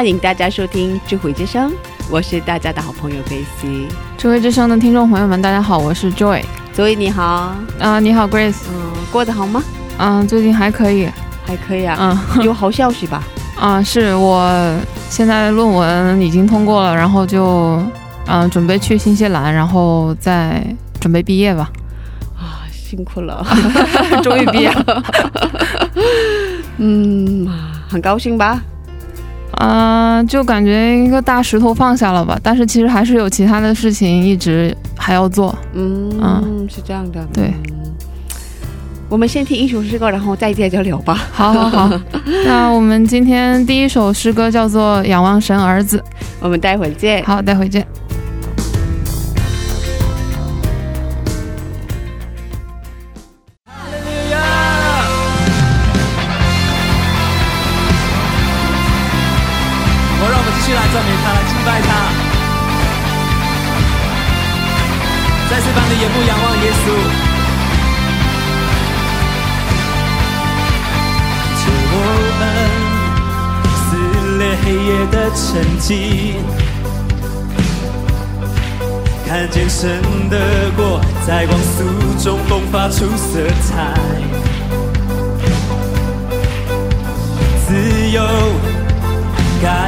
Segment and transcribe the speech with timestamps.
[0.00, 1.70] 欢迎大家收听智慧之声，
[2.10, 3.86] 我是大家的好朋友 Grace。
[4.16, 6.42] 智慧之声的听众朋友们，大家好，我是 Joy。
[6.74, 8.62] Joy 你好，啊、你好，Grace。
[8.72, 9.62] 嗯，过得好吗？
[9.98, 11.06] 嗯、最近还可以。
[11.44, 13.22] 还可以啊，嗯， 有好消息吧？
[13.60, 14.50] 啊、是我
[15.10, 17.78] 现在论文已经通过了，然后就
[18.24, 20.64] 嗯、准备去新西兰，然后再
[20.98, 21.70] 准备毕业吧。
[22.38, 23.46] 啊，辛苦了，
[24.24, 25.02] 终于毕业了。
[26.80, 27.46] 嗯，
[27.86, 28.62] 很高兴吧？
[29.66, 35.54] 啊、就感觉一个大石头放下了吧，但是其实还是有其他的事情一直还要做。
[35.74, 37.24] 嗯，嗯是这样的。
[37.32, 37.76] 对嗯
[39.10, 41.14] 我们先听一首诗歌，然后再接着聊吧。
[41.32, 42.00] 好好好，
[42.46, 45.98] 那我们今天第一首诗歌叫做《仰望神儿子》。
[46.38, 47.20] 我们待会儿见。
[47.24, 47.84] 好，待会儿见。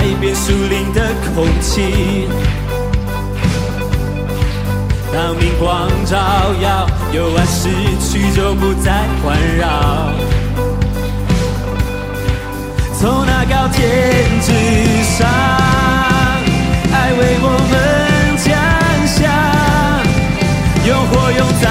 [0.03, 1.01] 改变树林的
[1.33, 2.27] 空气。
[5.13, 6.19] 当明光照
[6.61, 7.69] 耀，幽暗失
[8.01, 8.91] 去就不再
[9.23, 10.11] 环绕。
[12.99, 13.81] 从那高天
[14.41, 14.51] 之
[15.05, 15.29] 上，
[16.93, 18.51] 爱为我们降
[19.07, 19.23] 下，
[20.85, 21.67] 用火用在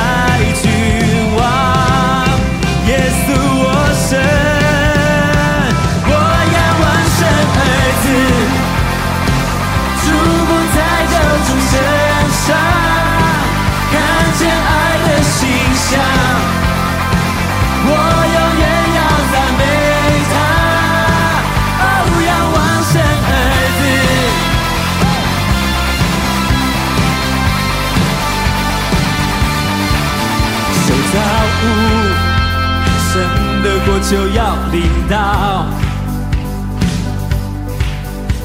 [34.09, 35.65] 就要临到。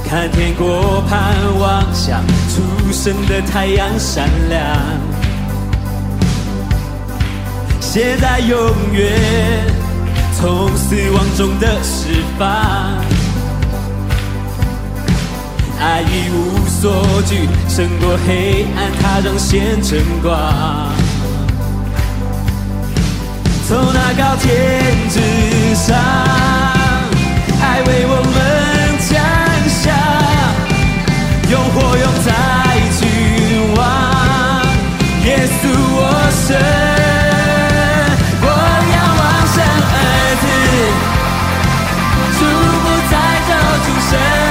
[0.09, 2.23] 看天国盼望，像
[2.55, 4.61] 初升的太阳闪亮，
[7.81, 8.57] 现在永
[8.93, 9.65] 远
[10.39, 12.47] 从死亡中的释放，
[15.81, 20.86] 爱已无所惧，胜过黑暗，它彰显真光。
[23.69, 25.19] 从那高天之
[25.75, 25.99] 上，
[27.61, 29.19] 爱为我们降
[29.69, 29.91] 下，
[31.51, 32.31] 用火用在
[32.97, 33.03] 君
[33.75, 33.83] 王，
[35.25, 35.61] 耶稣
[35.99, 36.01] 我
[36.31, 36.55] 神，
[38.41, 38.47] 我
[38.93, 39.95] 仰望神儿
[40.41, 40.45] 子，
[42.39, 43.13] 注目在
[43.49, 43.51] 救
[43.83, 44.46] 主身。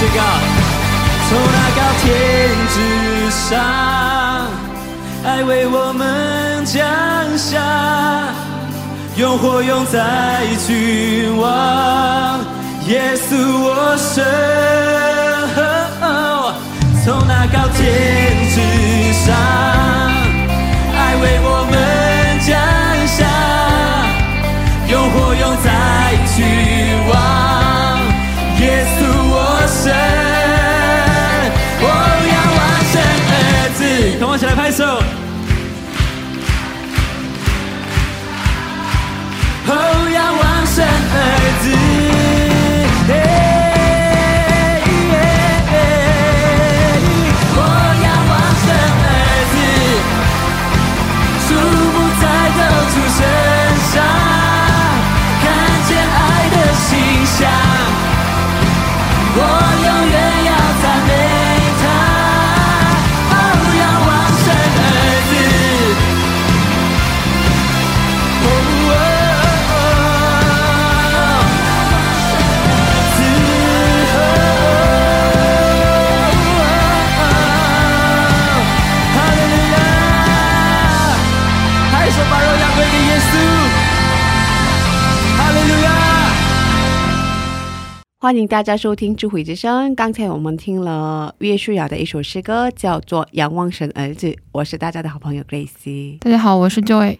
[0.00, 2.06] 从那高天
[2.70, 2.76] 之
[3.30, 3.58] 上，
[5.24, 6.78] 爱为我们降
[7.36, 7.58] 下。
[9.16, 12.38] 用火用在君王，
[12.86, 14.24] 耶稣我神，
[17.04, 17.82] 从那高天
[18.54, 18.56] 之
[19.26, 19.34] 上，
[88.20, 89.94] 欢迎大家收听智慧之声。
[89.94, 94.26] 刚才我们听了约书亚的一首诗歌，叫做《仰望神儿子》。
[94.50, 96.18] 我是大家的好朋友 Grace。
[96.18, 97.16] 大家好，我是 Joy。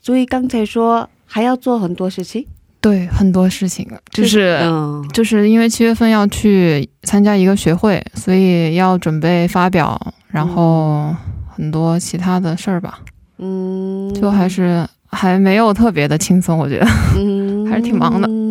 [0.00, 2.46] 所以刚才说还要做很多事情，
[2.80, 11.14] 对，很多事情，就是嗯就是因为七月份要去参加一个学会，所以要准备发表，然后
[11.46, 13.00] 很多其他的事儿吧，
[13.36, 16.86] 嗯，就还是还没有特别的轻松，我觉得。
[17.18, 18.49] 嗯 还是挺忙的嗯，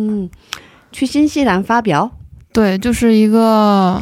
[1.00, 2.10] 去新西兰发表，
[2.52, 3.98] 对，就是一个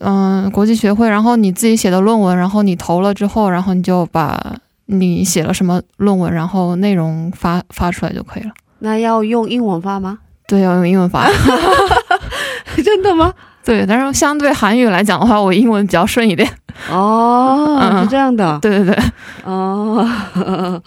[0.00, 4.38] 嗯、国际学会，然后你自己写的论文，然后你投了之后，然后你就把
[4.84, 8.50] 你写了什么论文，然后内容发发出来就可以了。
[8.80, 10.18] 那要用英文发吗？
[10.46, 11.26] 对，要用英文发。
[12.84, 13.32] 真的吗？
[13.64, 16.46] 对，但是相对韩语来讲的话，我英文比较顺一点。
[16.90, 18.58] 哦，嗯是这样的。
[18.60, 19.04] 对对对，
[19.44, 20.06] 哦，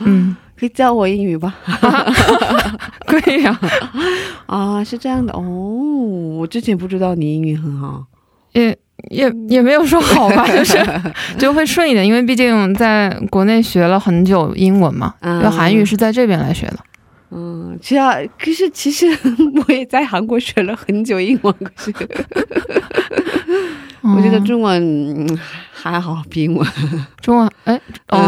[0.01, 1.55] 嗯，可以教我英语吧？
[3.07, 3.57] 可以呀、
[4.45, 5.41] 啊，是这样的哦，
[6.37, 8.03] 我之前不知道你英语很好。
[8.53, 8.75] 也
[9.11, 10.77] 也也没有说好吧，就是
[11.37, 16.77] 就会顺一点，因为毕竟在国内学了很久英文嘛，嗯因为韩语是在这边来学的。
[17.31, 18.01] 嗯，其实
[18.39, 19.05] 可是其实
[19.67, 21.93] 我也在韩国学了很久英文，可是
[24.01, 24.81] 我觉得嗯中文、
[25.27, 25.39] 嗯
[25.81, 26.67] 还好，比英文，
[27.21, 27.79] 中文，哎，
[28.09, 28.19] 哦，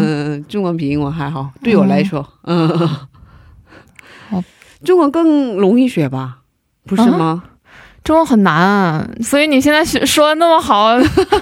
[0.00, 2.68] 嗯，中文比英文还好，对我来说，嗯，
[4.30, 4.42] 哦
[4.84, 6.38] 中文更容易学吧，
[6.84, 7.44] 不是吗？
[8.02, 10.96] 中文很难、啊，所以你现在学说的那么好，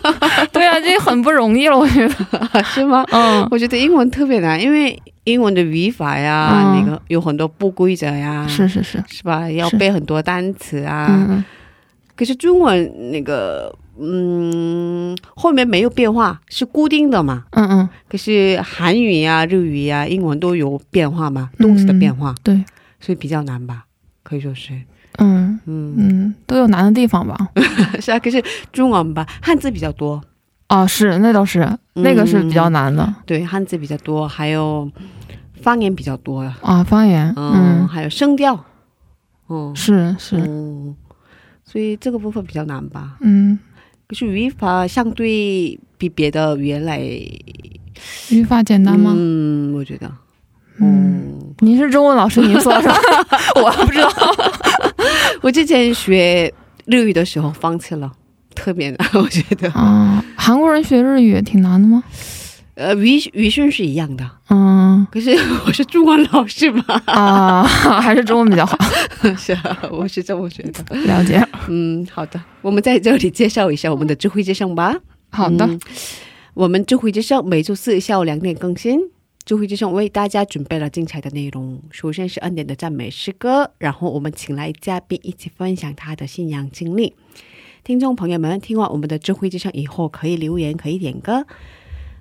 [0.53, 2.15] 对啊，这很不容易了，我觉得。
[2.65, 3.05] 是吗？
[3.13, 9.51] 嗯我觉得英文特别难，因为英文的语法呀，嗯那个有很多不规则呀，是是是，是吧？
[9.51, 11.07] 要背很多单词啊。
[11.11, 11.45] 嗯
[12.17, 17.45] 可是中文那个，嗯，后面没有变化，是固定的嘛。
[17.51, 22.65] 嗯嗯，可是韩语呀、日语呀、英文都有变化嘛，嗯动词的变化，对，
[23.01, 23.85] 所以比较难吧，
[24.23, 24.73] 可以说是，
[25.19, 27.37] 嗯嗯，嗯，都有难的地方吧？
[28.01, 28.19] 是啊。
[28.19, 28.43] 可是
[28.73, 30.21] 中文吧，汉字比较多，
[30.69, 34.91] 哦，是，那倒是，那个是比较难的、对，汉字比较多，还有
[35.63, 36.43] 方言比较多。
[36.43, 37.53] 呀，啊，方言，嗯，
[37.83, 38.65] 嗯，还有声调，
[39.49, 40.97] 嗯，是是，嗯，
[41.65, 43.17] 所以这个部分比较难吧。
[43.21, 43.59] 嗯，
[44.07, 47.01] 可是语法相对比别的语言来，
[48.31, 49.13] 语法简单吗？
[49.17, 50.07] 嗯，我觉得，
[50.79, 52.93] 嗯，嗯，您是中文老师，您说说，
[53.63, 54.11] 我不知道。
[55.41, 56.53] 我之前学
[56.87, 58.13] 日语的时候放弃了，
[58.55, 59.71] 特别难，我觉得。
[59.73, 62.03] 啊，韩国人学日语也挺难的吗？
[62.75, 64.74] 呃，语语训是一样的，嗯
[65.11, 65.31] 可是
[65.67, 67.63] 我是中文老师嘛，啊，
[68.01, 68.77] 还是中文比较好。
[69.37, 70.97] 是啊，我是这么觉得。
[71.03, 71.43] 了解。
[71.69, 74.97] 嗯，好的，我们在这里介绍一下我们的智慧之声吧。
[75.31, 75.81] 好的，嗯
[76.55, 79.01] 我们智慧之声每周四下午两点更新。
[79.45, 87.15] 智慧之声为大家准备了精彩的内容，首先是恩典的赞美诗歌，然后我们请来嘉宾一起分享他的信仰经历。
[87.83, 91.45] 听众朋友们，听完我们的智慧之声以后，可以留言，可以点歌。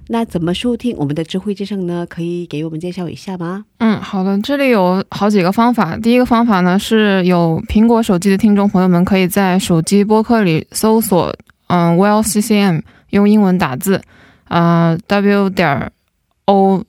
[0.07, 2.05] 那怎么收听我们的智慧之声呢？
[2.09, 3.65] 可以给我们介绍一下吗？
[3.79, 5.97] 嗯，好的，这里有好几个方法。
[5.97, 11.33] 第一个方法呢，是有苹果手机的听众朋友们可以在手机播客里搜索，
[11.67, 12.81] 嗯，Well CCM，
[13.11, 14.01] 用英文打字，
[14.45, 15.91] 啊、w 点
[16.45, 16.83] o，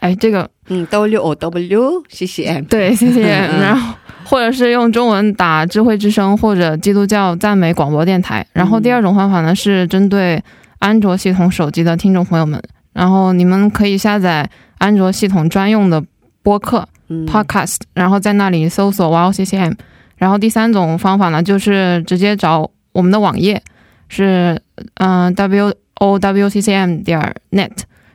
[0.00, 2.64] 哎，这个嗯，W O W C C M。
[2.64, 3.22] 对，谢谢。
[3.24, 3.94] 嗯然后
[4.26, 8.46] 或者是用中文打“智慧之声”或者“基督教赞美广播电台”。
[8.52, 10.42] 然后第二种方法呢，是针对
[10.84, 12.62] 安卓系统手机的听众朋友们，
[12.92, 16.04] 然后你们可以下载安卓系统专用的
[16.42, 16.86] 播客。
[17.08, 19.74] 嗯 Podcast，然后在那里搜索 YOCCM。
[20.16, 23.62] 然后第三种方法呢，就是直接找我们的网页，
[24.08, 24.60] 是
[24.94, 27.70] 嗯、W O W C C M 点 net，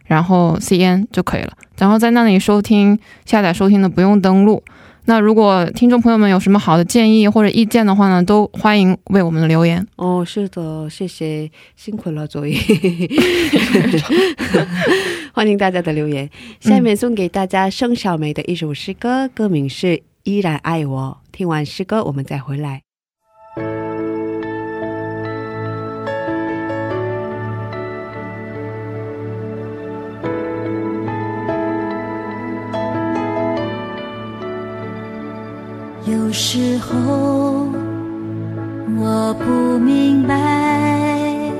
[0.05, 1.53] 然后 C N 就可以了。
[1.77, 4.63] 然后在那里收听下载收听的不用登录。
[5.09, 9.83] 那如果听众朋友们有什么好的建议或者意见的话呢，都欢迎为我们留言。
[9.95, 12.55] 哦，是的，谢谢，辛苦了，左一。
[15.33, 16.29] 欢迎大家的留言。
[16.59, 19.87] 下面送给大家盛小梅的一首诗歌，歌名是
[20.25, 21.17] 《依然爱我》。
[21.35, 22.83] 听完诗歌，我们再回来。
[36.41, 37.67] 时候
[38.97, 41.51] 我不明白，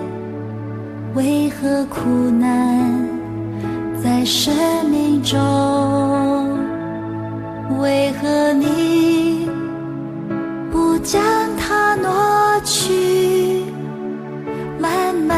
[1.16, 2.00] 为何苦
[2.40, 3.06] 难
[4.02, 4.56] 在生
[4.90, 5.38] 命中？
[7.82, 9.50] 为何你
[10.72, 11.22] 不将
[11.58, 12.10] 它挪
[12.64, 13.66] 去？
[14.80, 15.38] 漫漫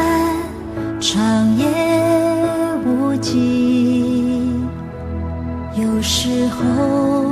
[1.00, 1.66] 长夜
[2.86, 4.54] 无际，
[5.76, 7.31] 有时候。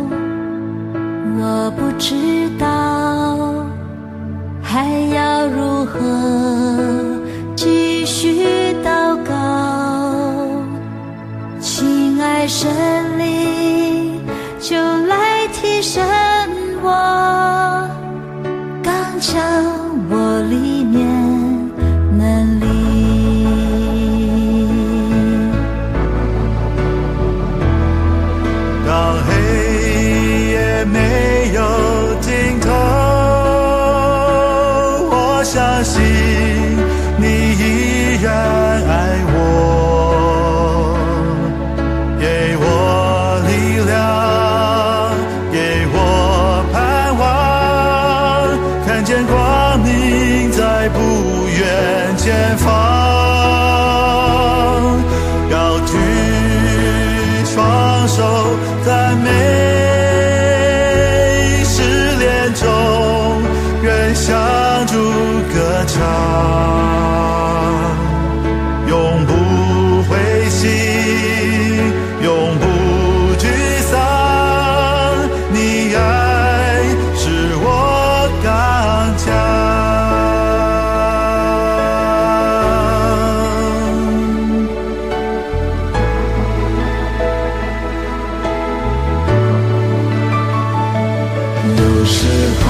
[1.42, 2.14] 我不知
[2.58, 3.64] 道
[4.62, 5.98] 还要如何
[7.56, 9.32] 继续祷告，
[11.58, 12.68] 亲爱神
[13.18, 14.20] 灵，
[14.60, 16.04] 就来提升
[16.82, 17.88] 我，
[18.82, 19.40] 刚强
[92.10, 92.26] 时
[92.64, 92.69] 候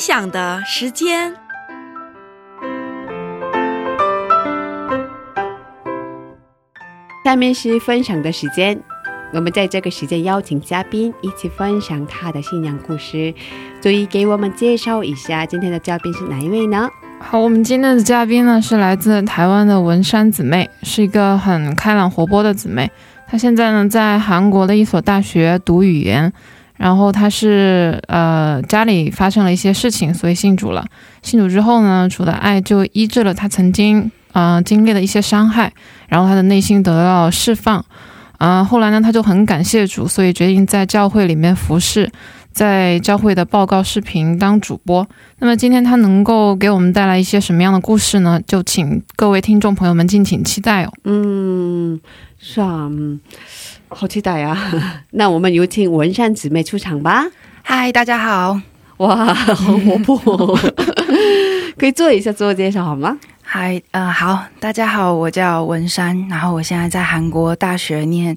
[0.00, 1.34] 分享的时间。
[7.22, 8.80] 下面是分享的时间，
[9.34, 13.34] 我们在这个时间邀请嘉宾一起分享他的信仰故事。
[13.82, 16.88] 所以给我们介绍一下今天的嘉宾是哪一位呢？
[17.20, 22.90] 好，我们今天的嘉宾呢是来自台湾的文山姊妹，是一个很开朗活泼的姊妹。
[23.28, 26.32] 她现在呢在韩国的一所大学读语言。
[26.80, 30.82] 然后他是呃家里发生了一些事情，所以信主了。
[31.20, 35.70] 信主之后呢，主的爱就医治了他曾经呃经历的一些伤害，
[36.08, 37.84] 然后他的内心得到释放。
[38.38, 42.10] 啊，后来呢，他就很感谢主，所以决定在教会里面服侍，
[42.50, 45.06] 在教会的报告视频当主播。
[45.40, 48.40] 那么今天他能够给我们带来一些什么样的故事呢？
[48.46, 50.92] 就请各位听众朋友们敬请期待哦。
[51.04, 52.00] 嗯，
[52.42, 53.20] 是啊，嗯，
[53.88, 54.72] 好期待啊！
[55.12, 57.26] 那我们有请文山姊妹出场吧。
[57.62, 58.58] 嗨，大家好。
[58.96, 60.58] 哇，好活泼，
[61.76, 63.18] 可以做一下自我介绍好吗？
[63.42, 68.34] 嗨，呃，好，大家好，我叫文山，然后我现在在韩国大学念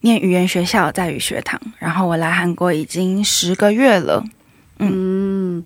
[0.00, 4.24] 念语言学校，在语学堂，然后我来韩国已经十个月了。
[4.78, 5.62] 嗯，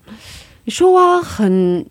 [0.65, 1.87] 你说话很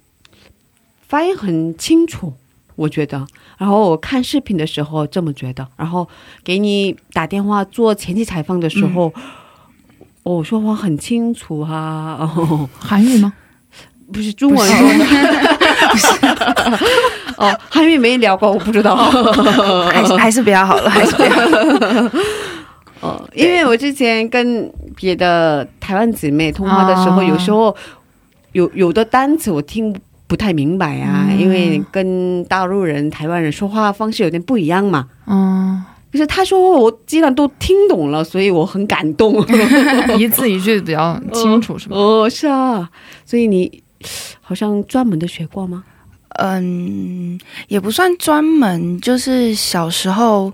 [1.08, 2.34] 发音很清楚，
[2.78, 3.28] 我觉得。
[3.58, 6.08] 然后我看视频的时候这么觉得，然后
[6.44, 9.12] 给你打电话做前期采访的时候，
[10.24, 12.18] 我、说话很清楚啊。
[12.20, 13.34] 哦， 韩语吗？
[14.14, 14.70] 不是中文。
[17.38, 18.96] 哦，韩语没聊过，我不知道。
[19.92, 22.10] 还是还是比较好了，还是比较好。
[23.02, 27.76] 哦，因为我之前跟别的台湾姊妹通话的时候，啊有时候
[28.54, 29.94] 有有的单词我听
[30.28, 35.08] 不太明白啊，嗯因为跟大陆人、台湾人说话方式有点不一样嘛。
[35.26, 39.34] 嗯，可是他说话我既然都听懂了，所以我很感动。
[40.20, 41.96] 一字一句比较清楚，是吧？
[41.96, 42.90] 哦，是啊，
[43.26, 43.82] 所以你
[44.42, 45.84] 好像专门的学过吗？
[46.40, 50.54] 嗯，也不算专门，就是小时候，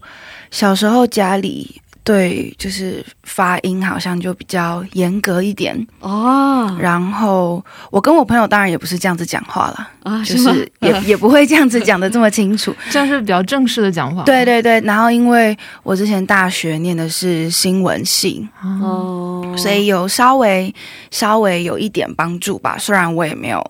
[0.49, 5.75] 小时候家里对就是发音好像就比较严格一点。
[5.99, 12.75] 哦，然后我跟我朋友当然也不是这样子讲话了，啊，就是也 也不会这样子讲的这么清楚。
[12.91, 14.23] 这样是比较正式的讲话。
[14.23, 20.73] 对对对，然后因为我之前大学念的是新闻系，哦，哦，所以有稍微
[21.09, 22.77] 稍微有一点帮助吧。
[22.77, 23.65] 虽然我也没有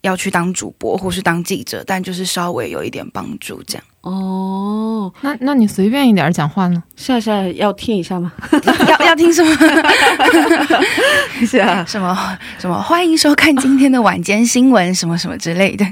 [0.00, 3.84] 要去当主播或是当记者，但就是稍微有一点帮助这样。
[4.04, 6.82] 哦，那那你随便一点讲话呢？
[6.94, 8.30] 是啊是啊，要听一下吗？
[8.88, 9.56] 要要听什么？
[11.46, 12.80] 是啊，什么什么？
[12.82, 15.86] 欢迎收看今天的晚间新闻，什么什么之类的。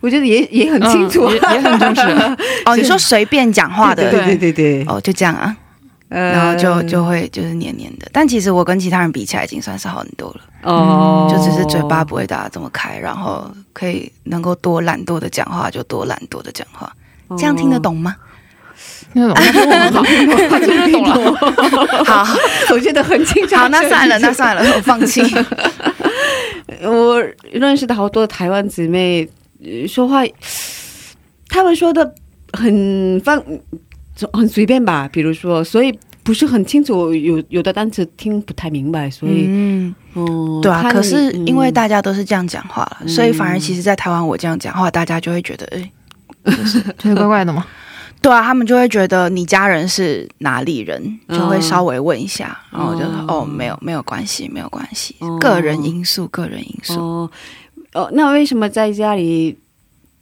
[0.00, 2.02] 我觉得也也很清楚，嗯也也很正式。
[2.64, 5.54] 哦，你说随便讲话的，对对对对，哦，就这样啊，
[6.08, 8.08] 呃然后就就会就是黏黏的。
[8.12, 10.40] 但其实我跟其他人比起来，已经算是好很多了。
[10.62, 16.92] 哦，就只是嘴巴不会打得这么开，然后可以能够多懒惰的讲话就多懒惰的讲话，哦
[17.38, 18.16] 这样听得懂吗？
[19.12, 19.34] 听得
[19.90, 20.02] 懂，
[21.04, 21.34] 了。
[22.04, 22.26] 好，
[22.70, 23.54] 我觉得很清楚。
[23.54, 25.22] 好，那算了，那算了，我放弃。
[26.82, 29.28] 我认识的好多台湾姊妹
[29.62, 30.22] 呃说话，
[31.48, 32.14] 他们说的
[32.54, 33.42] 很放
[34.32, 40.90] 很随便吧，比如说，所以不是很清楚，有有的单词听不太明白，所以嗯，哦，对啊。
[40.90, 45.90] 可是嗯因为大家都是这样讲话了，嗯所以反而其实，在台湾我这样讲话，大家就会觉得，哎，
[46.98, 47.66] 觉得 怪怪的吗？
[48.20, 57.00] 对啊，他们就会觉得你家人是哪里人，嗯就会稍微问一下，然后我就说哦哦，没有没有关系，没有关系，哦个人因素，个人因素。
[57.00, 57.30] 哦
[57.94, 59.58] 哦，那为什么在家里，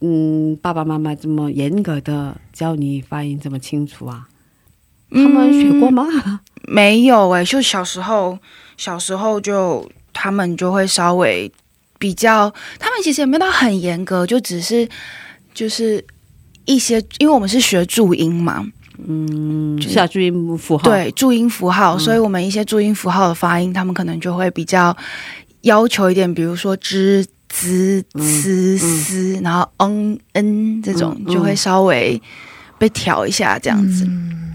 [0.00, 4.26] 嗯，爸爸妈妈这么严格的教你发音这么清楚啊？
[5.12, 6.06] 他们学过吗？
[6.62, 8.38] 没有哎、就小时候，
[8.76, 11.52] 小时候就他们就会稍微
[11.98, 14.88] 比较，他们其实也没有到很严格，就只是
[15.54, 16.04] 就是
[16.64, 18.66] 一些，因为我们是学注音嘛，
[19.06, 24.96] 嗯，就是下注音符号。，对注音符号，嗯所以我们一些注音符号的发音，他们可能就会比较
[25.62, 27.26] 要求一点，比如说之。
[27.52, 32.22] z c s，、然后嗯、嗯这种嗯就会稍微
[32.78, 34.04] 被调一下这样子。
[34.04, 34.49] 嗯，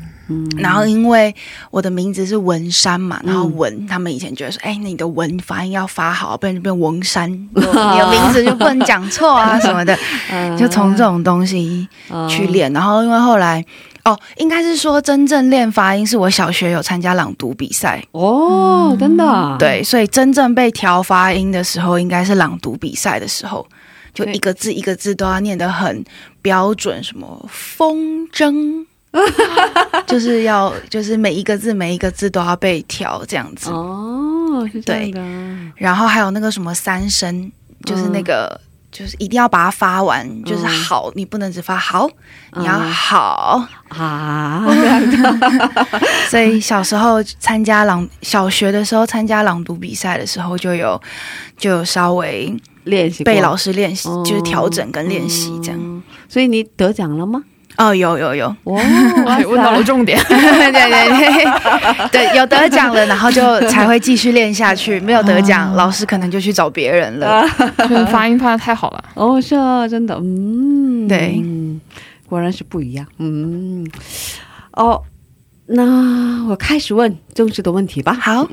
[0.58, 1.34] 然后因为
[1.72, 9.98] 我的名字是文山嘛，然后嗯文他们以前觉得说，哎，你的文发音要发好，不然就变文山， 你的名字就不能讲错啊什么的，
[10.32, 11.88] 嗯 就从这种东西
[12.30, 12.72] 去练。
[12.74, 13.64] 然后因为后来。
[14.06, 23.66] 哦，应该是说真正练发音是我小学有参加朗读比赛，哦，真的啊，对，所以真正被调发音的时候，应该是朗读比赛的时候，
[24.14, 26.06] 就一个字一个字都要念得很
[26.44, 28.86] 标准，什么风筝，
[30.08, 33.72] 就是要就是每一个字每一个字都要被调这样子。
[33.72, 35.22] 哦，是这样的，
[35.76, 37.52] 然后还有那个什么三声，
[37.84, 38.60] 就是那个。
[38.92, 42.10] 就是一定要把它发完，就是嗯好，你不能只发好，
[42.54, 43.68] 你要嗯好。
[43.90, 46.00] 啊，这样的，
[46.30, 51.02] 所以小时候参加朗小学的时候参加朗读比赛的时候，就有
[51.58, 55.78] 就有稍微练习被老师练习，哦就是调整跟练习这样。
[55.78, 57.44] 嗯所以你得奖了吗？
[57.78, 58.78] 哦，有有有，哦，
[59.28, 60.18] 哎 问到了重点。
[60.28, 65.00] 对对对 对，有得奖了，然后就才会继续练下去。
[65.00, 67.46] 没有得奖，老师可能就去找别人了。
[67.78, 69.04] 就是发音发的太好了。
[69.16, 71.82] 哦，是啊，真的，嗯，对嗯
[72.28, 73.86] 果然是不一样，嗯，
[74.72, 75.02] 哦，
[75.68, 78.14] 那我开始问正式的问题吧。
[78.14, 78.48] 好，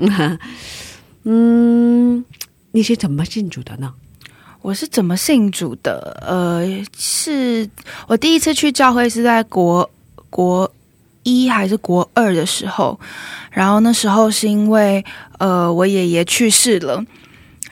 [1.25, 2.25] 嗯，
[2.73, 3.93] 你是怎么信主的呢？
[4.63, 6.17] 我是怎么信主的？
[6.25, 6.63] 呃，
[6.97, 7.69] 是
[8.07, 9.89] 我第一次去教会是在国
[10.31, 10.71] 国
[11.25, 12.99] 一还是国二的时候，
[13.51, 15.05] 然后那时候是因为
[15.39, 17.05] 呃我爷爷去世了，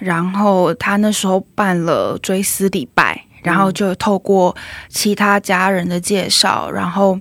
[0.01, 4.55] 然后他那时候办了追思礼拜，然后就透过
[4.89, 7.19] 其他家人的介绍，然后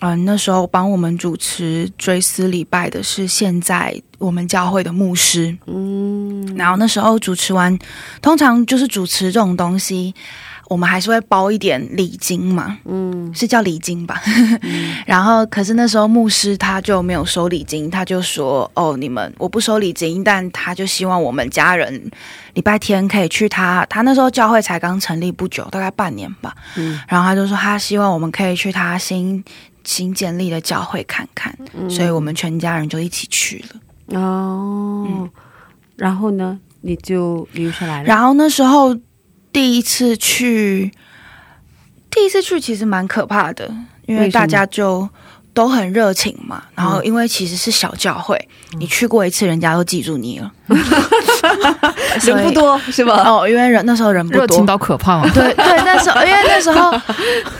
[0.00, 7.78] 嗯、呃那时候帮我们主持追思礼拜的是现在我们教会的牧师，嗯，然后那时候主持完，
[8.22, 10.14] 通常就是主持这种东西，
[10.68, 14.22] 我们还是会包一点礼金嘛，嗯是叫礼金吧？
[15.04, 22.10] 然后可是那时候牧师他就没有收礼金，他就说：“哦，你们我不收礼金，但他就希望我们家人
[22.54, 26.54] 礼拜天可以去他他那时候教会才刚成立不久，大概半年吧。
[26.76, 29.44] 嗯然后他就说他希望我们可以去他新
[29.84, 31.56] 新建立的教会看看，
[31.88, 34.18] 所以我们全家人就一起去了。
[34.18, 35.28] 哦，
[35.96, 38.04] 然后呢，你就留下来了。
[38.04, 38.94] 然后那时候
[39.52, 40.90] 第一次去，
[42.10, 43.72] 第一次去其实蛮可怕的，
[44.06, 45.08] 因为大家就
[45.54, 46.62] 都很热情嘛。
[46.74, 48.36] 然后因为其实是小教会，
[48.78, 50.52] 你去过一次，人家都记住你了。
[52.22, 53.22] 人不多是吧？
[53.26, 54.40] 哦，因为人那时候人不多。
[54.40, 55.30] 热情到可怕吗？
[55.34, 56.92] 对对，那时候 因为那时候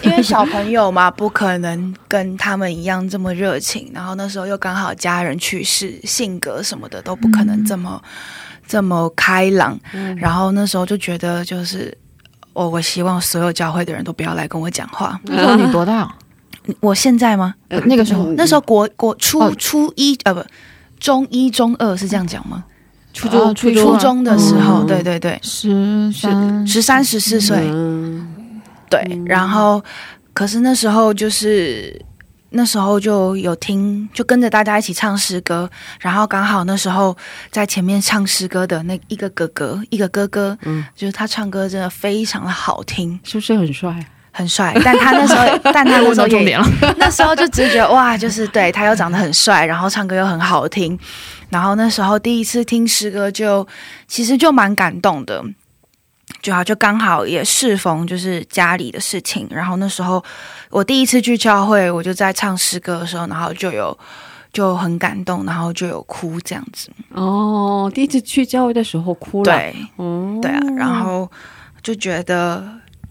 [0.02, 3.90] 因为小朋友嘛，不可能跟他们一样这么热情。
[3.94, 8.00] 然后那时候又刚好家人去世，性格什么的都不可能这么、
[8.66, 9.78] 这么开朗。
[9.92, 11.96] 嗯然后那时候就觉得，就是
[12.52, 15.18] 我我希望所有教会的人都不要来跟我讲话。
[15.24, 16.08] 那时候你多大？
[16.80, 17.54] 我现在吗？
[17.68, 20.44] 呃那个时候那时候国国初、哦初一呃不
[20.98, 22.64] 中一中二是这样讲吗？
[23.12, 29.00] 初中、啊初中初中的时候，嗯对对对，十三十三十四岁，嗯对。
[29.26, 29.82] 然后
[30.32, 32.04] 可是那时候就是。
[32.56, 37.16] 那时候就有听，就跟着大家一起唱诗歌，然后刚好那时候
[37.50, 44.06] 在前面唱诗歌的那一个哥哥，一个哥哥，嗯就是他唱歌真的非常的好听，是不是很帅？
[44.34, 44.76] 很帅。
[44.84, 46.66] 但他那时候， 但他那问时候也到重点了。
[46.98, 50.98] 那时候就只觉得哇，就是对他又长得很帅，然后唱歌又很好听，
[51.48, 53.66] 然后那时候第一次听诗歌就
[54.06, 55.42] 其实就蛮感动的。
[56.40, 60.22] 就好，就刚好也适逢就是家里的事情，然后那时候
[60.70, 63.96] 我第一次去教会，我就在唱诗歌的时候，然后就有
[64.52, 66.90] 就很感动，然后就有哭这样子。
[67.12, 71.30] 哦，第一次去教会的时候哭了。，对，哦，对啊，然后
[71.82, 72.62] 就觉得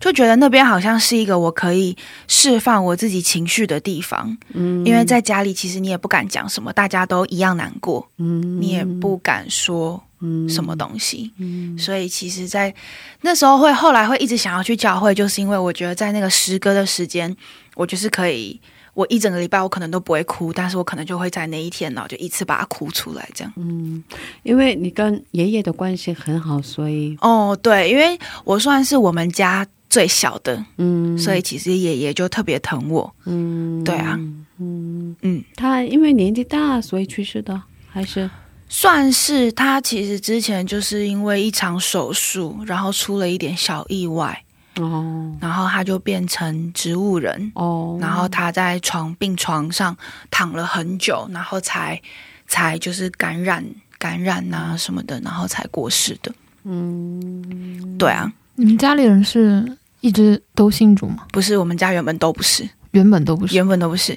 [0.04, 1.96] 就觉得那边好像是一个我可以
[2.28, 10.04] 释放我自己情绪的地方，嗯因为在家里其实你也不敢讲什么，大家都一样难过，嗯你也不敢说
[10.50, 11.32] 什么东西。
[11.38, 12.74] 嗯所以其实，在
[13.22, 17.34] 那时候会后来会一直想要去教会，就是因为我觉得在那个诗歌的时间，
[17.76, 18.60] 我就是可以。
[18.96, 23.52] 我一整个礼拜我可能都不会哭，但是我可能就会在那一天呢，就一次把它哭出来，这样。
[23.56, 24.04] 嗯，
[24.44, 34.20] 因为你跟爷爷的关系很好，所以哦，对，因为我算是我们家最小的，嗯，所以其实爷爷就特别疼我，嗯，对啊，
[34.58, 35.16] 嗯。
[35.22, 38.28] 嗯，他因为年纪大，所以去世的，还是？
[38.68, 44.44] 算是他其实之前就是因为一场手术，然后出了一点小意外。
[44.78, 47.52] 哦，然后他就变成植物人。
[47.54, 49.96] 哦，然后他在床病床上
[50.32, 52.02] 躺了很久，然后才
[52.48, 53.64] 才就是感染
[54.00, 56.34] 感染啊什么的，然后才过世的。
[56.64, 61.24] 嗯，对啊，你们家里人是一直都信主吗？
[61.32, 64.16] 不是，我们家原本都不是，原本都不是，原本都不是。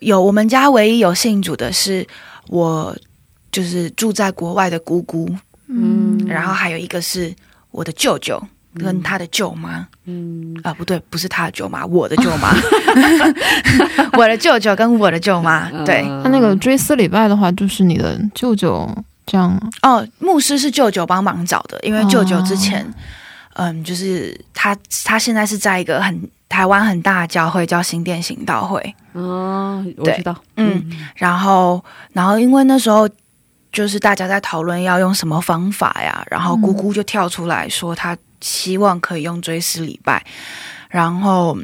[0.00, 2.06] 有我们家唯一有信主的是
[2.48, 2.96] 我，
[3.50, 5.28] 就是住在国外的姑姑，
[5.66, 7.34] 嗯，然后还有一个是
[7.72, 8.40] 我的舅舅。
[8.78, 10.54] 跟他的舅妈，嗯。
[10.62, 12.54] 啊，不对，不是他的舅妈，我的舅妈，
[14.18, 16.02] 我的舅舅跟我的舅妈，对。
[16.22, 18.86] 他那个追思礼拜的话，就是你的舅舅
[19.24, 22.86] 这样哦，牧师是舅舅帮忙找的，因为舅舅之前，
[23.58, 28.94] 嗯，就是他他现在是在一个很台湾很大的教会叫新店行道会。
[29.12, 33.08] 哦，我知道，嗯，然后然后因为那时候
[33.72, 38.16] 就是大家在讨论要用什么方法呀，然后姑姑就跳出来说她。
[38.42, 40.22] 希望可以用追思礼拜，
[40.90, 41.56] 然后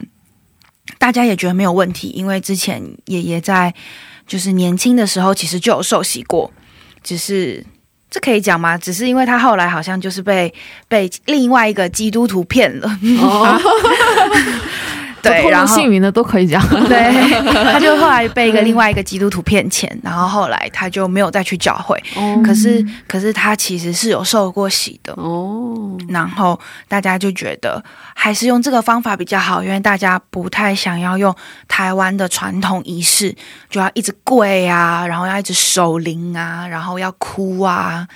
[0.98, 3.72] 大家也觉得没有问题，因为之前爷爷在
[4.26, 6.50] 就是年轻的时候其实就有受洗过，
[7.04, 7.64] 只是
[8.12, 8.76] 这可以讲吗？
[8.76, 10.52] 只是因为他后来好像就是被
[10.86, 12.98] 被另外一个基督徒骗了。
[15.22, 16.60] 对，然后姓名的都可以讲。
[16.88, 17.12] 对，
[17.72, 21.96] 他就后来被一个另外一个基督徒骗钱，然后后来他就没有再去教会。
[22.16, 25.12] 哦，可是可是他其实是有受过洗的。
[25.14, 26.58] 哦，然后
[26.88, 27.82] 大家就觉得
[28.14, 31.34] 还是用这个方法比较好，因为大家不太想要用
[31.68, 33.34] 台湾的传统仪式，
[33.70, 38.06] 就要一直跪啊，然后要一直守灵啊，然后要哭啊。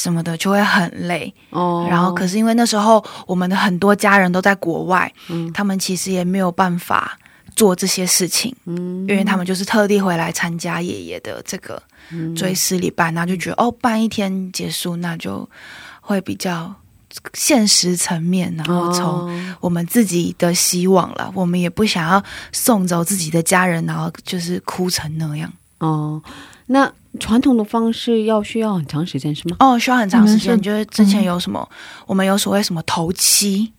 [0.00, 1.32] 什么的就会很累。
[1.50, 7.18] 哦，然后可是因为那时候我们的很多家人都在国外，嗯，他们其实也没有办法
[7.54, 11.82] 做这些事情，嗯，因为他们就是特地回来参加爷爷的这个
[12.34, 15.46] 追思礼拜，然后就觉得哦，办一天结束，那就
[16.00, 16.74] 会比较
[17.34, 25.52] 现实层面，然后从我们自己的希望了，我们也不想要送走自己的家人，然后就是哭成那样。
[25.78, 26.22] 哦。
[26.66, 29.56] 那传统的方式要需要很长时间是吗？
[29.58, 30.60] 哦，需要很长时间。
[30.60, 31.68] 就是之前有什么，
[32.06, 33.72] 我们有所谓什么头七，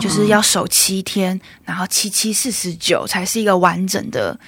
[0.00, 4.38] 就是要守七天，然后七七四十九才是一个完整的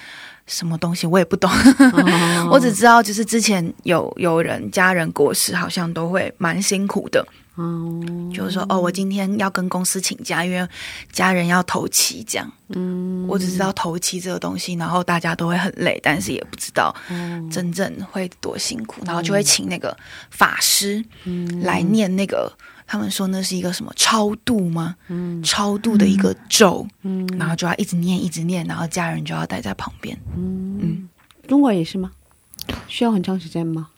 [0.47, 1.49] 什么东西，我也不懂。
[2.49, 7.25] 我只知道就是之前有有人家人过世，好像都会蛮辛苦的。
[7.55, 8.01] 哦，
[8.33, 10.67] 就是说，哦，我今天要跟公司请假，因为
[11.11, 12.51] 家人要头七这样。
[12.69, 16.95] 嗯，我只知道头七这个东西，然后大家都会很累，但是也不知道
[17.51, 19.95] 真正会多辛苦，然后就会请那个
[20.31, 21.05] 法师
[21.61, 22.51] 来念那个，
[22.87, 24.95] 他们说那是一个什么超度吗？
[25.09, 30.17] 嗯，超度的一个咒，嗯，然后就要一直念，一直念，然后家人就要待在旁边。
[30.35, 31.09] 嗯嗯，
[31.47, 32.09] 中国也是吗？
[32.87, 33.89] 需要很长时间吗？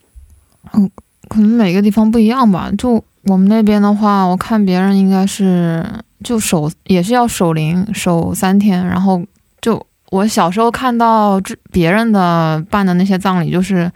[0.73, 0.91] 嗯，
[1.29, 3.01] 可能每个地方不一样吧，就。
[3.25, 5.83] 我们那边的话，我看别人应该是
[6.23, 8.85] 就守，也是要守灵守三天。
[8.85, 9.21] 然后
[9.61, 13.91] 就我小时候看到这别人的办的那些葬礼，就是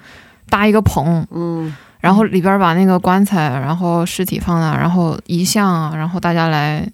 [0.49, 6.89] 搭一个棚，嗯，然后里边把那个棺材，然后尸体放那，然后遗像啊，然后大家来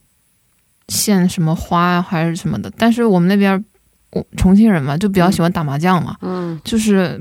[0.90, 2.70] 献什么花啊，还是什么的。
[2.78, 3.64] 但是我们那边，
[4.12, 7.18] 我重庆人嘛，就比较喜欢打麻将嘛，嗯，就是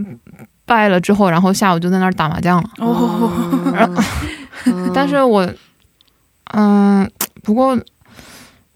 [0.67, 2.69] 拜了之后，然后下午就在那儿打麻将了。
[2.79, 3.31] 哦。
[4.95, 5.49] 但是我，
[6.55, 7.09] 嗯，
[7.43, 7.79] 不过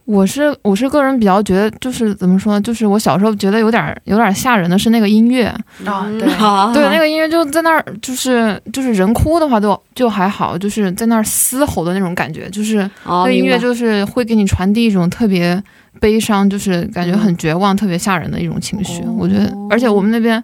[0.04, 2.60] 我是我是个人比较觉得，就是怎么说呢？
[2.60, 5.44] 就是我小时候觉得有点有点吓人的是那个音乐
[5.84, 6.26] 啊，对
[6.72, 15.62] 对，那个音乐就在那儿，就是就是人哭的话就就还好，就是在那儿嘶吼的那种感觉，就是那音乐就是会给你传递一种特别
[16.00, 19.02] 悲伤，就是感觉很绝望、特别吓人的一种情绪。
[19.18, 20.42] 我觉得，而且我们那边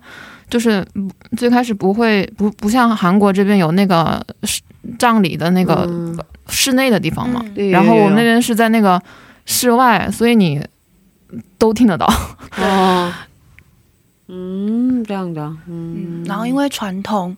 [0.51, 0.85] 就是
[1.39, 4.23] 最开始不会不不像韩国这边有那个。
[4.99, 5.89] 葬礼的那个
[6.49, 9.01] 室内的地方嘛，然后我们那边是在那个
[9.47, 10.65] 室外，所以你
[11.59, 12.07] 都听得到。
[12.59, 13.13] 哦，
[14.29, 17.37] 嗯，这样的，嗯，然后因为传统，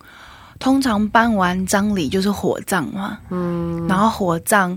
[0.59, 4.76] 通常办完葬礼就是火葬嘛，嗯，然后火葬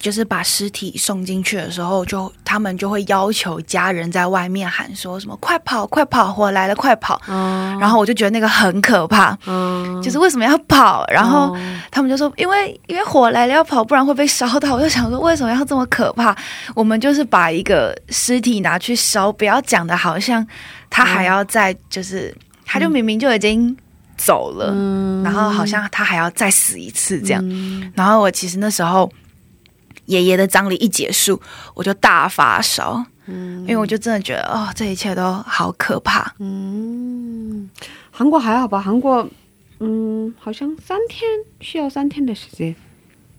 [0.00, 11.04] 就是把尸体送进去的时候，就他们就会要求家人在外面喊说什么“快跑，快跑，火来了，快跑”，哦然后我就觉得那个很可怕，嗯就是为什么要跑？
[11.08, 11.60] 然后哦
[11.90, 14.74] 他们就说，因为因为火来了要跑，不然会被烧到。
[14.74, 16.34] 我就想说，为什么要这么可怕？
[16.74, 20.46] 我们就是把一个尸体拿去烧，不要讲的好像
[20.88, 22.34] 他还要再就是，
[22.64, 23.76] 他就明明就已经
[24.16, 27.42] 走了，嗯然后好像他还要再死一次这样。
[27.46, 29.10] 嗯然后我其实那时候
[30.10, 31.40] 爷爷的葬礼一结束，
[31.74, 36.34] 我就大发烧，嗯因为我就真的觉得哦，这一切都好可怕。
[36.40, 37.70] 嗯，
[38.10, 38.80] 韩国还好吧？
[38.80, 39.26] 韩国
[39.78, 41.22] 嗯，好像三天
[41.60, 42.74] 需要三天的时间，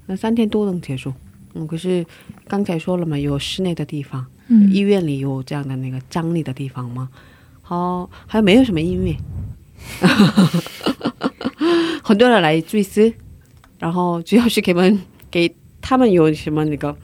[0.06, 1.14] 那三天都能结束。
[1.54, 2.06] 嗯，可是
[2.48, 7.10] 刚才说了嘛，有室内的地方，嗯医院里有这样的那个张力的地方吗？
[7.62, 9.16] 好，还有没有什么音乐？
[12.04, 13.12] 很多人来追思，
[13.80, 16.96] 然后主要是给他们给他们有什么那个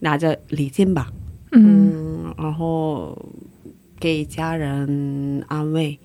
[0.00, 1.08] 拿着礼金吧，
[1.52, 3.16] 嗯嗯，然后
[4.00, 5.98] 给家人安慰，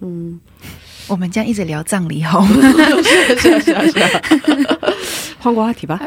[0.00, 0.38] 嗯，
[1.08, 4.22] 我们这样一直聊葬礼好，是啊是啊是啊，
[5.38, 6.00] 换个话题吧。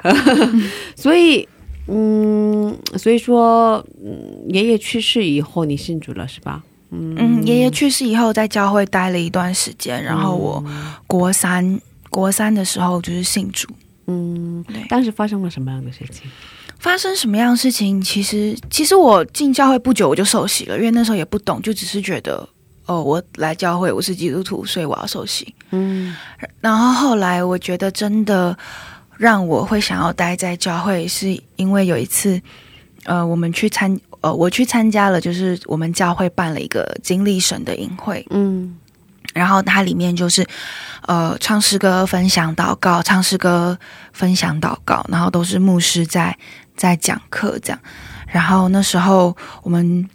[0.95, 1.47] 所以，
[1.87, 6.63] 嗯，所以说，嗯，爷爷去世以后，你信主了是吧？
[6.91, 10.63] 嗯，爷爷去世以后，在教会待了一段时间，然后我
[11.07, 13.67] 国三国三的时候就是信主。
[14.11, 16.29] 嗯对，当时发生了什么样的事情？
[16.79, 18.01] 发生什么样的事情？
[18.01, 22.47] 其实，其实我进教会不久我就受洗了，因为那时候也不懂，就只是觉得，
[22.87, 25.53] 哦，我来教会，我是基督徒，所以我要受洗。
[25.69, 26.15] 嗯
[26.59, 28.57] 然后后来，我觉得真的
[29.17, 32.41] 让我会想要待在教会，是因为有一次，
[33.03, 38.75] 呃，我们去参，呃，我去参加了，就是我们教会办了一个经历神的营会，嗯
[39.33, 40.45] 然后它里面就是，
[41.07, 43.77] 呃，唱诗歌、分享祷告，唱诗歌、
[44.13, 46.37] 分享祷告，然后都是牧师在
[46.75, 47.79] 在讲课这样。
[48.27, 50.07] 然后那时候我们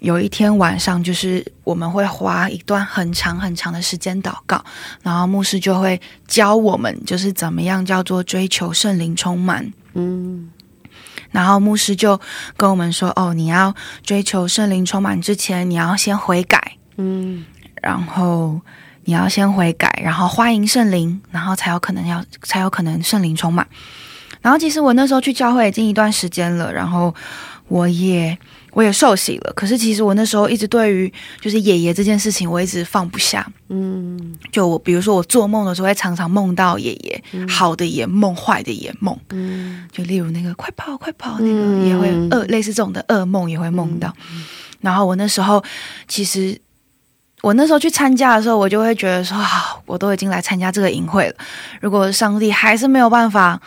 [0.00, 4.62] 有一天晚上，就是我们会花一段很长很长的时间祷告，
[5.02, 9.72] 然后牧师就会教我们，就是怎么样叫做追求圣灵充满。
[9.94, 10.50] 嗯
[11.30, 12.20] 然后牧师就
[12.58, 17.46] 跟我们说：“哦，你要追求圣灵充满之前，你要先悔改。”嗯
[17.82, 18.60] 然后
[19.04, 23.66] 你要先悔改，然后欢迎圣灵，然后才有可能要才有可能圣灵充满。
[24.40, 27.14] 然后其实我那时候去教会已经一段时间了，然后
[27.68, 28.36] 我也
[28.72, 33.46] 我也受洗了，可是其实我那时候一直对于就是爷爷这件事情，我一直放不下。
[33.68, 39.16] 嗯就我比如说我做梦的时候，会常常梦到爷爷，好的也梦，坏的也梦。
[39.30, 44.12] 嗯就例如那个快跑快跑那个嗯也会噩类似这种的噩梦也会梦到。
[44.80, 45.62] 然后我那时候
[46.08, 46.60] 其实
[47.42, 51.34] 我那时候去参加的时候，我就会觉得说，啊，我都已经来参加这个营会了，
[51.80, 53.60] 如果上帝还是没有办法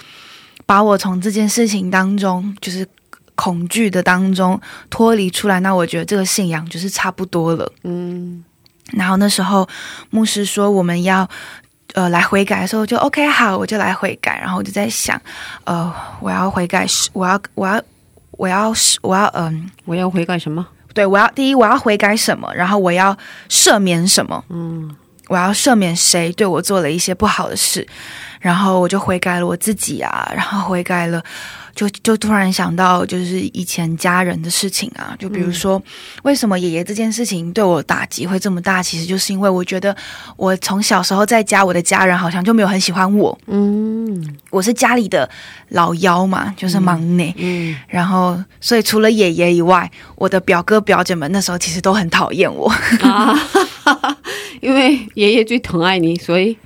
[0.65, 2.87] 把我从这件事情当中，就是
[3.35, 4.59] 恐惧的当中
[4.89, 7.69] 脱离出来，那我觉得这个信仰就是差不多了。
[7.83, 8.43] 嗯
[8.93, 9.67] 然后那时候
[10.09, 11.27] 牧师说我们要
[11.95, 14.39] 呃来悔改的时候，就 OK 好，我就来悔改。
[14.39, 15.19] 然后我就在想，
[15.65, 17.81] 呃，我要悔改是我要我要
[18.31, 20.65] 我要我要嗯、我要悔改什么？
[20.95, 23.15] 对我要第一我要悔改什么，然后我要
[23.49, 24.95] 赦免什么，嗯
[25.27, 27.85] 我要赦免谁对我做了一些不好的事，
[28.39, 31.21] 然后我就悔改了我自己啊，然后悔改了。
[31.75, 35.81] 就就突然想到，就是以前家人的事情啊，就比如说，
[36.23, 38.81] 为什么爷爷这件事情对我打击会这么大？
[38.81, 39.95] 其实就是因为我觉得
[40.37, 45.29] 我从小时候在家，我的家人好像就没有很喜欢我，嗯我是家里的
[45.69, 47.35] 老幺嘛，就是忙内。
[47.37, 52.69] 嗯然后，所以除了爷爷以外，我的表哥表姐们那时候其实都很讨厌我。
[53.01, 53.37] 啊，
[54.61, 56.57] 因为爷爷最疼爱你，所以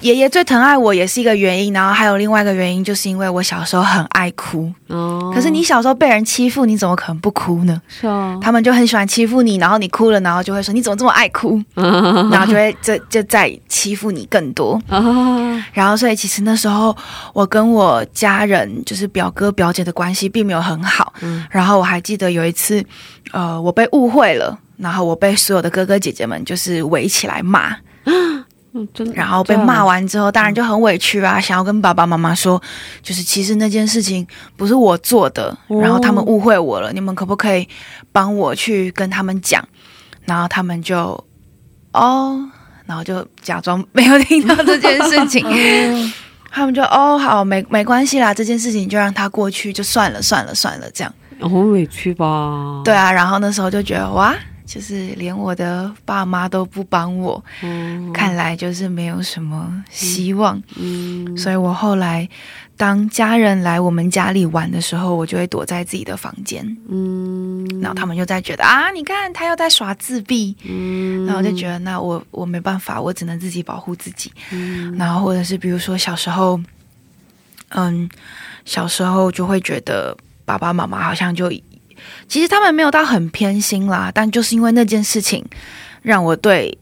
[0.00, 4.70] 爷爷最疼爱我也是一个原因，然后还有另外一个原因，就是因为我小时候很爱哭。
[4.88, 7.80] 哦，可是你小时候被人欺负，你怎么可能不哭呢？
[7.88, 14.80] 是啊，他们就很喜欢欺负你，然后你哭了，然后就会说你怎么这么爱哭， 然后就会就就再欺负你更多。
[14.88, 16.94] 啊，然后所以其实那时候
[17.32, 21.12] 我跟我家人就是表哥表姐的关系并没有很好。
[21.22, 22.84] 嗯然后我还记得有一次，
[23.32, 24.58] 呃，我被误会了。
[24.76, 27.74] 然后我被所有的哥哥姐姐们就是围起来骂，
[28.76, 32.60] 嗯真的，然后被骂完，之后，当然就很委屈啊，想要跟爸爸妈妈说，
[33.02, 37.66] 就是其实那件事情不是我做的，哦然后他们误会我了，你们可不可以
[38.12, 39.66] 帮我去跟他们讲？
[40.26, 41.24] 然后他们就
[41.92, 42.38] 哦，
[42.84, 45.42] 然后就假装没有听到这件事情，
[46.52, 51.12] 他们就哦好，没没关系啦，这件事情就让它过去，就算了算了算了，这样。
[51.40, 52.82] 很委屈吧？
[52.84, 54.34] 对，啊，然后那时候就觉得哇。
[54.66, 58.12] 就是连我的爸妈都不帮我，嗯。
[58.12, 60.60] 看来就是没有什么希望。
[60.76, 61.36] 嗯。
[61.36, 62.28] 所以我后来
[62.76, 67.64] 当家人来我们家里玩的时候，我就会躲在自己的房间，嗯。
[67.80, 71.24] 然后他们就在觉得啊，你看他又在耍自闭，嗯。
[71.26, 74.32] 然后我就觉得那我我没办法，我只能自己保护自己。
[74.50, 74.96] 嗯。
[74.98, 76.60] 然后或者是比如说小时候，
[77.70, 78.08] 嗯，
[78.64, 81.50] 小时候就会觉得爸爸妈妈好像就，
[82.28, 85.44] 其实他们没有到很偏心啦，但就是因为那件事情，
[86.02, 86.76] 让我对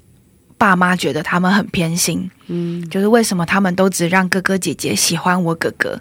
[0.57, 2.31] 爸妈觉得他们很偏心。
[2.47, 6.01] 嗯就是为什么他们都只让哥哥姐姐喜欢我哥哥，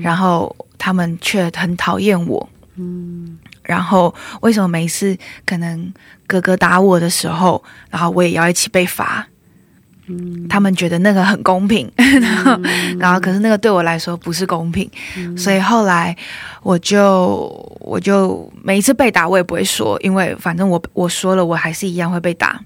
[0.00, 2.48] 然后他们却很讨厌我。
[2.76, 5.16] 嗯然后为什么每一次
[5.46, 5.92] 可能
[6.26, 9.26] 哥哥打我的时候，然后我也要一起被罚？
[10.06, 10.48] 嗯。
[10.48, 12.60] 他们觉得那个很公平， 然后
[12.98, 14.90] 然后可是那个对我来说不是公平，
[15.36, 16.14] 所以后来
[16.62, 17.48] 我就
[17.80, 22.60] 我就每一次被打我也不会说，因为反正我我说了我还是一样会被打。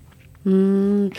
[0.44, 1.10] 嗯，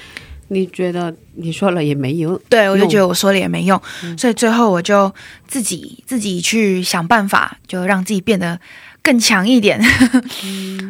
[0.47, 2.39] 你觉得你说了也没用？
[2.49, 3.81] 对，我就觉得我说了也没用，
[4.17, 5.13] 所以最后我就
[5.47, 8.59] 自己自己去想办法，就让自己变得
[9.07, 9.81] 更强一点。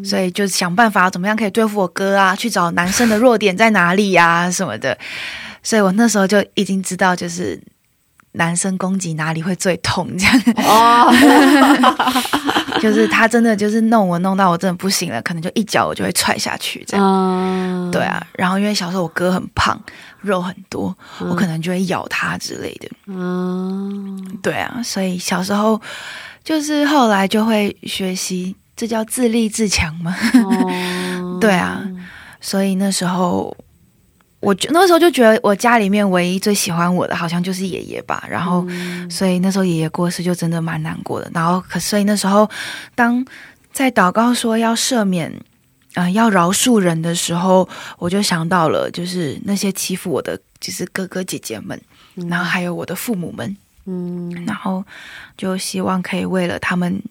[0.03, 4.97] 所以就想办法怎么样可以对付我哥啊，去找男生的弱点在哪里呀、什么的。
[5.61, 7.61] 所以我那时候就已经知道，就是
[8.31, 10.41] 男生攻击哪里会最痛，这样。
[10.63, 11.13] 哦，
[12.81, 17.05] 就是他真的就是弄我弄到我真的不行了，可能就一脚我就会踹下去这样。
[17.05, 19.77] 啊对，啊，然后因为小时候我哥很胖，
[20.21, 22.89] 肉很多，嗯我可能就会咬他之类的。
[23.07, 25.81] 嗯对啊，所以小时候
[26.47, 30.15] 就是后来就会学习，这叫自立自强嘛。
[30.45, 31.83] 哦 对啊，
[32.39, 33.53] 所以那时候
[34.39, 38.25] 我觉那时候就觉得我家里面唯一最喜欢我的好像就是爷爷吧。
[38.29, 38.65] 然后，
[39.09, 41.29] 所以那时候爷爷过世就真的蛮难过的。
[41.33, 42.49] 然后可所以那时候
[42.95, 43.25] 当
[43.73, 45.29] 在祷告说要赦免。
[45.95, 47.67] 呃，要饶恕人的时候，
[47.97, 51.81] 我就想到了，就是那些欺负我的，就是哥哥姐姐们，
[52.29, 53.57] 然后还有我的父母们，
[53.87, 54.85] 嗯然后
[55.35, 57.01] 就希望可以为了他们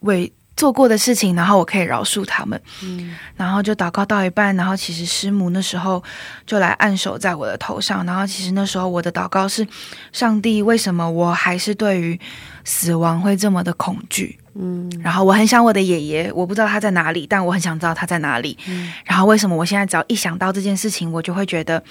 [0.00, 2.58] 为做过的事情，然后我可以饶恕他们。
[2.82, 6.02] 嗯然后就祷告到一半，然后其实师母那时候
[6.46, 9.66] 就来按手在我的头上，然后其实那时候我的祷告是：
[10.12, 12.18] 上帝，为什么我还是对于
[12.64, 14.38] 死亡会这么的恐惧？
[14.58, 18.56] 嗯然后我很想我的爷爷，我不知道他在哪里，但我很想知道他在哪里。
[18.66, 21.82] 嗯然后为什么我现在只要一想到这件事情，我就会觉得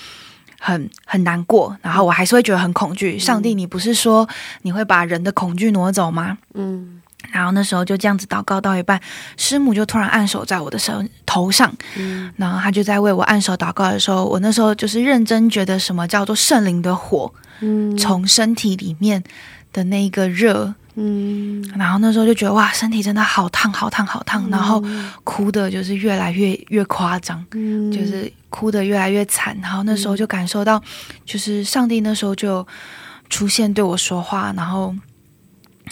[0.66, 3.20] 很很难过，然后我还是会觉得很恐惧。
[3.20, 4.28] 上帝，你不是说
[4.63, 6.39] 你会把人的恐惧挪走吗？
[6.55, 7.01] 嗯。
[7.32, 8.99] 然后那时候就这样子祷告到一半，
[9.38, 12.34] 师母就突然按手在我的身头上，嗯。
[12.38, 17.95] 然后他就在为我按手祷告的时候，我那时候就是认真觉得什么叫做圣灵的火嗯。
[17.95, 19.24] 从身体里面
[19.72, 24.83] 的那一个热，嗯然后那时候就觉得哇，身体真的好烫好烫好烫，然后
[25.23, 30.81] 哭的就是越来越越夸张，嗯就是哭的越来越惨，然后那时候就感受到，
[31.25, 32.65] 就是上帝那时候就
[33.29, 34.95] 出现对我说话，然后。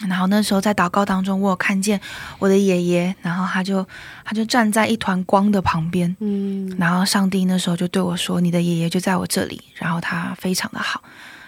[0.10, 2.02] 然后那时候在祷告当中，我有看见
[2.40, 3.88] 我的爷爷，然后他就
[4.26, 11.04] 他就站在一团光的旁边，嗯然后上帝那时候就对我说：“你的爷爷就在我这里，然后他非常的好，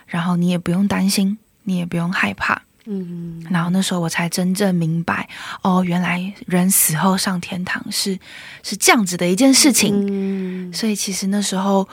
[0.05, 5.27] 然后你也不用担心，你也不用害怕。”嗯然后那时候我才真正明白，
[5.61, 8.17] 哦，原来人死后上天堂是
[8.63, 10.05] 是这样子的一件事情。
[10.07, 11.87] 嗯所以其实那时候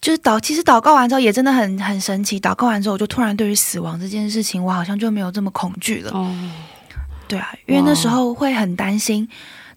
[0.00, 2.40] 就是祷，其实祷告完之后也真的很很神奇。
[2.40, 6.10] 祷告完之后，我就突然对于死亡这件事情，我好像就没有这么恐惧了。
[6.12, 6.34] 哦
[7.28, 9.28] 对啊，因为那时候会很担心，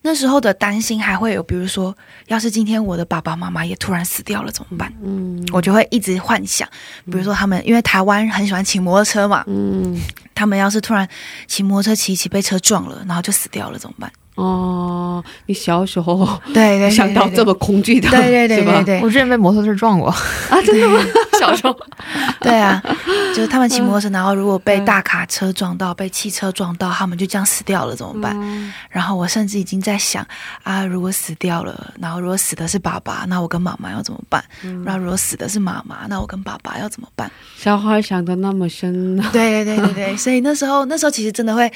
[0.05, 1.95] 那时候的担心还会有，比如说，
[2.27, 4.93] 要是今天我的爸爸妈妈也突然死掉了怎么办？
[5.01, 6.67] 嗯我就会一直幻想，
[7.05, 9.97] 比如说他们，因为台湾很喜欢骑摩托车嘛，嗯
[10.35, 11.07] 他们要是突然
[11.47, 14.11] 骑摩托车骑一骑被车撞了，然后就死掉了怎么办？
[14.35, 20.99] 哦，你小时候对对想到这么恐惧的，对对对对对我之前被摩托车撞过，啊，真的吗？
[21.39, 21.75] 小时候，
[22.39, 22.81] 对啊，
[23.35, 28.73] 就是他们骑摩托车，然后如果被大卡车撞到、被汽车撞到，他们就这样死掉了怎么办？
[28.89, 30.25] 然后我甚至已经在想
[30.63, 34.43] 啊，如果死掉了，然后如果死的是爸爸，那我跟妈妈要怎么办？
[34.85, 37.29] 然后如果死的是妈妈，那我跟爸爸要怎么办？
[37.57, 39.17] 小孩想的那么深？
[39.31, 41.69] 对对对对对，所以那时候那时候其实真的会，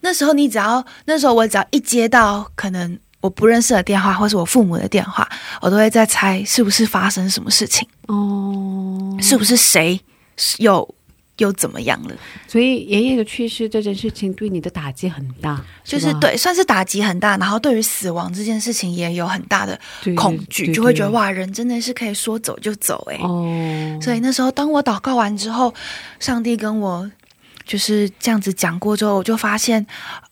[0.00, 5.28] 那时候你只要那时候我只要一接到可能我不认识的电话，或是我父母的电话，
[5.60, 10.00] 我都会在猜是不是发生什么事情，哦，是不是谁
[10.58, 10.94] 又
[11.36, 12.14] 又怎么样了？
[12.46, 19.78] 所以爷爷的去世这件事情对你的打击很大，就是对，算是打击很大，然后对于死亡这件事情也有很大的
[20.16, 25.74] 恐惧，就会觉得哇，人真的是可以说走就走哎、哦，所以那时候当我祷告完之后，
[26.18, 27.10] 上帝跟我
[27.66, 29.86] 就是这样子讲过之后，我就发现，
[30.20, 30.28] 呃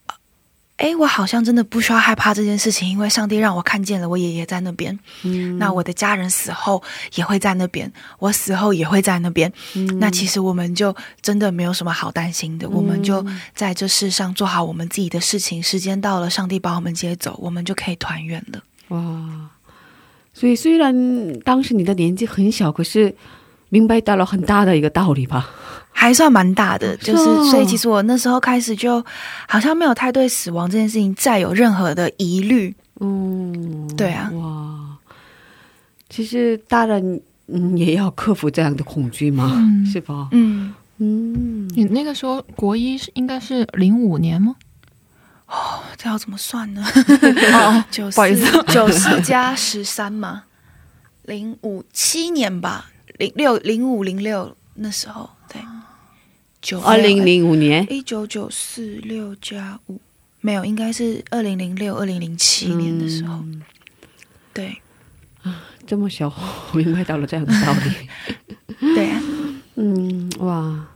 [0.78, 4.96] 哎，我好像真的不需要害怕这件事情，因为上帝让我看见了我爷爷在那边。
[5.24, 6.80] 嗯那我的家人死后
[7.16, 9.52] 也会在那边，我死后也会在那边。
[9.74, 15.60] 嗯那其实我们就真的没有什么好担心的，我们就在这世上做好我们自己的事情。
[15.60, 18.62] 时间到了，上帝把我们接走，我们就可以团圆了。
[18.88, 19.50] 哇，
[20.32, 23.12] 所以虽然当时你的年纪很小，可是
[23.68, 25.50] 明白到了很大的一个道理吧？
[26.00, 29.04] 还算蛮大的，就是所以其实我那时候开始就
[29.48, 32.72] 好像没有太对死亡这件事情再有任何的疑虑。
[33.00, 34.30] 嗯，对啊。
[34.34, 34.96] 哇，
[36.08, 39.84] 其实大人嗯也要克服这样的恐惧嘛，嗯。
[39.86, 40.28] 是吧？
[40.30, 44.54] 嗯，嗯，你那个时候国一是应该是零五年吗？
[45.48, 46.86] 哦这要怎么算呢？
[47.54, 48.20] 哦， 九四
[48.68, 50.44] 九四加十三嘛，
[51.24, 52.88] 零五七年吧，
[53.18, 55.28] 零六零五零六那时候。
[55.28, 55.37] 对，
[56.60, 60.00] 九二零零五年，一九九四六加五。
[60.40, 63.62] 没有，应该是二零零六二零零七年的时候，嗯。
[64.52, 64.76] 对。
[65.86, 68.74] 这么小我，明白到了这样的道理。
[68.94, 69.22] 对啊，
[69.76, 70.86] 嗯，哇，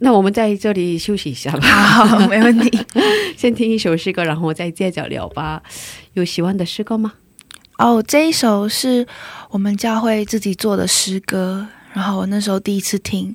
[0.00, 2.78] 那我们在这里休息一下吧，好，没问题。
[3.38, 5.62] 先听一首诗歌，然后再接着聊吧。
[6.12, 7.14] 有喜欢的诗歌吗？
[7.78, 9.06] 哦，这一首是
[9.48, 13.34] 我们教会自己做的诗歌，然后我那时候第一次听，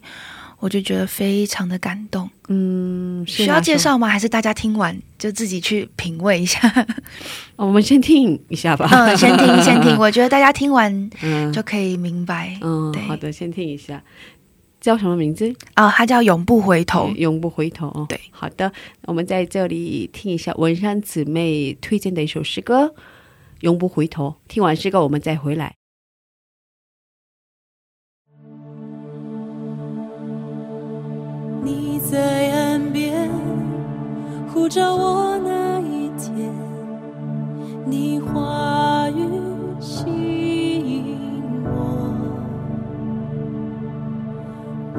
[0.63, 2.29] 我就觉得非常的感动。
[2.47, 4.07] 嗯，需要介绍吗？
[4.07, 6.57] 还是大家听完就自己去品味一下？
[7.57, 8.87] 哦我们先听一下吧。
[8.89, 9.97] 嗯，先听， 先听。
[9.97, 12.57] 我觉得大家听完嗯就可以明白。
[12.61, 14.01] 嗯对，好的，先听一下。
[14.79, 15.53] 叫什么名字？
[15.75, 17.09] 哦，它叫永不回头。
[17.17, 18.05] 永不回头哦。
[18.07, 22.85] 对，好的，我们在这里听一下文山姊妹推荐的一首诗歌
[23.59, 24.29] 《永不回头》。
[24.47, 25.75] 听完诗歌，我们再回来。
[31.63, 33.29] 你在岸边
[34.53, 36.53] 呼召我那一天，
[37.85, 39.25] 你话语
[39.79, 41.17] 吸引
[41.63, 41.71] 我。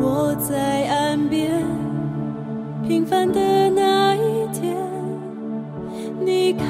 [0.01, 1.63] 我在岸边
[2.83, 4.75] 平凡的那一天，
[6.21, 6.67] 你看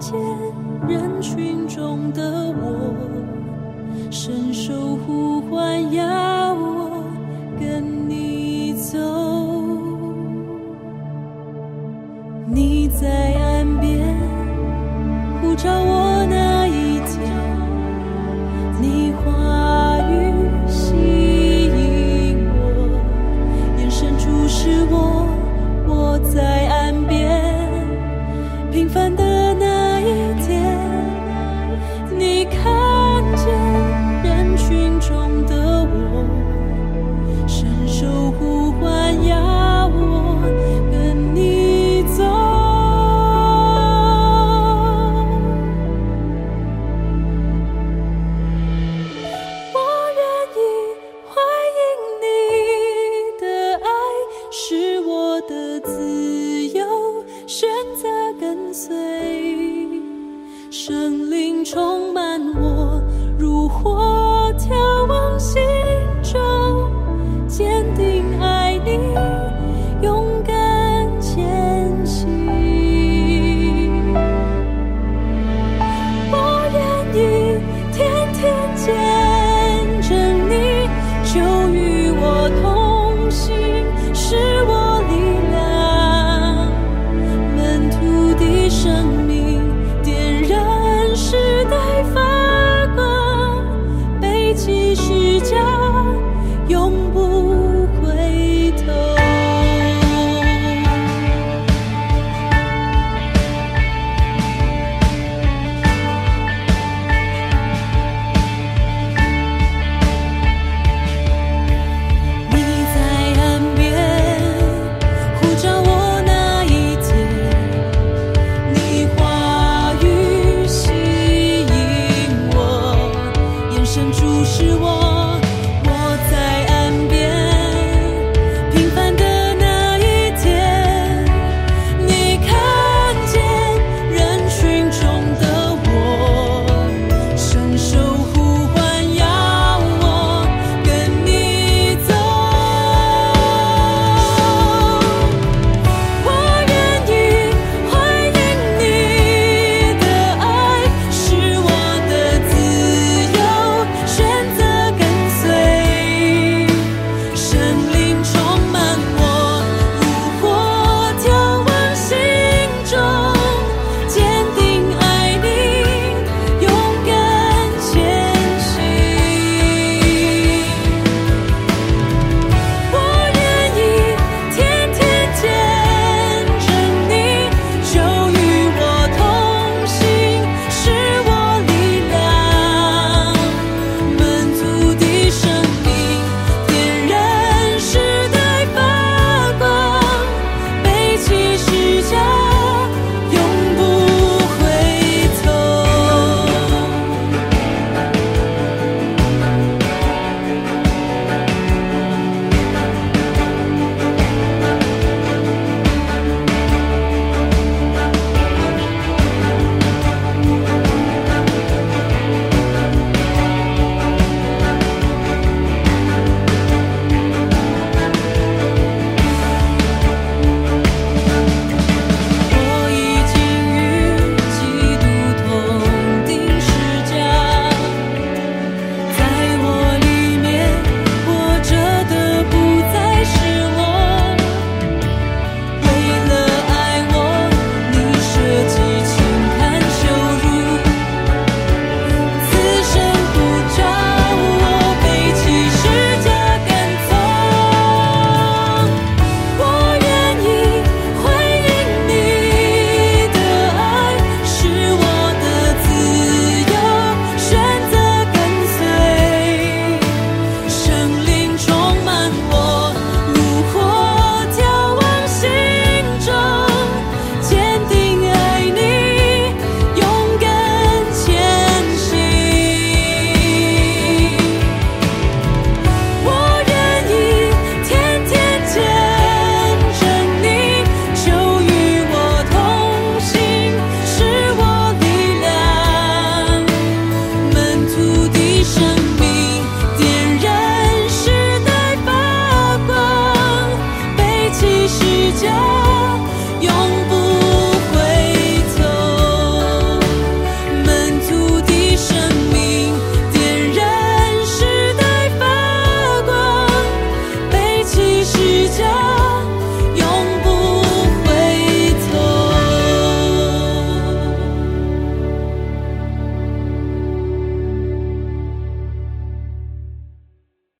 [0.00, 0.18] 见
[0.88, 2.94] 人群中的我，
[4.10, 7.04] 伸手呼唤要我
[7.58, 8.01] 跟
[8.92, 8.98] 走。
[12.46, 13.08] 你在
[13.40, 14.14] 岸边
[15.40, 16.01] 呼召我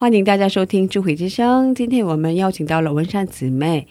[0.03, 1.71] 欢迎大家收听《智慧之声》。
[1.75, 3.87] 今天我们邀请到了文善姊妹，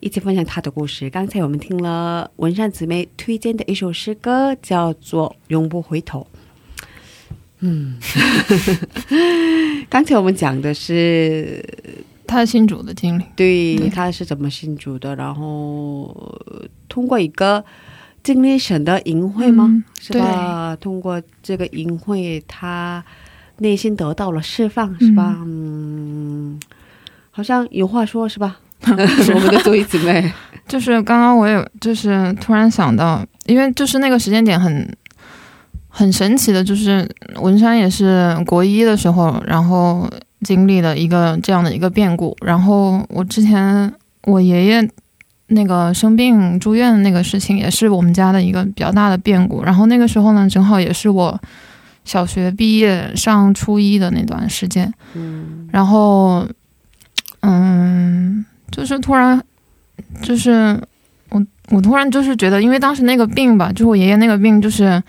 [0.00, 1.10] 一起分享她的故事。
[1.10, 6.26] 刚才我们听了文善姊妹推荐的一首诗歌，叫做《永不回头》。
[7.58, 7.98] 嗯，
[9.90, 11.62] 刚才我们讲的是
[12.26, 16.04] 他信主的经历，对他是怎么信主的，然后
[16.46, 17.62] 呃通过一个
[18.22, 19.66] 经历神的淫会吗？
[19.68, 20.74] 嗯是吧？
[20.80, 23.04] 通过这个淫会，他
[23.60, 25.36] 内心得到了释放，是吧？
[25.44, 26.58] 嗯，
[27.30, 28.58] 好像有话说，是吧？
[28.84, 30.32] 我们的周一姊妹，
[30.66, 34.90] 就是刚刚我也就是突然想到，因为就是那个时间点很
[35.88, 37.06] 很神奇的，就是
[37.42, 40.08] 文山也是国一的时候，然后
[40.40, 43.92] 经历了一个这样的一个变故，然后我之前
[44.24, 44.90] 我爷爷
[45.48, 51.38] 那个生病住院的那个事情，也是我们家的一个比较大的变故，然后那个时候呢，正好也是我
[52.10, 55.68] 小学毕业上初一的那段时间，嗯。
[55.70, 56.44] 然后，
[57.42, 59.40] 嗯，就是突然，
[60.20, 60.76] 就是
[61.28, 65.00] 我我突然就是觉得，因为当时那个病吧，就我爷爷那个病，就是，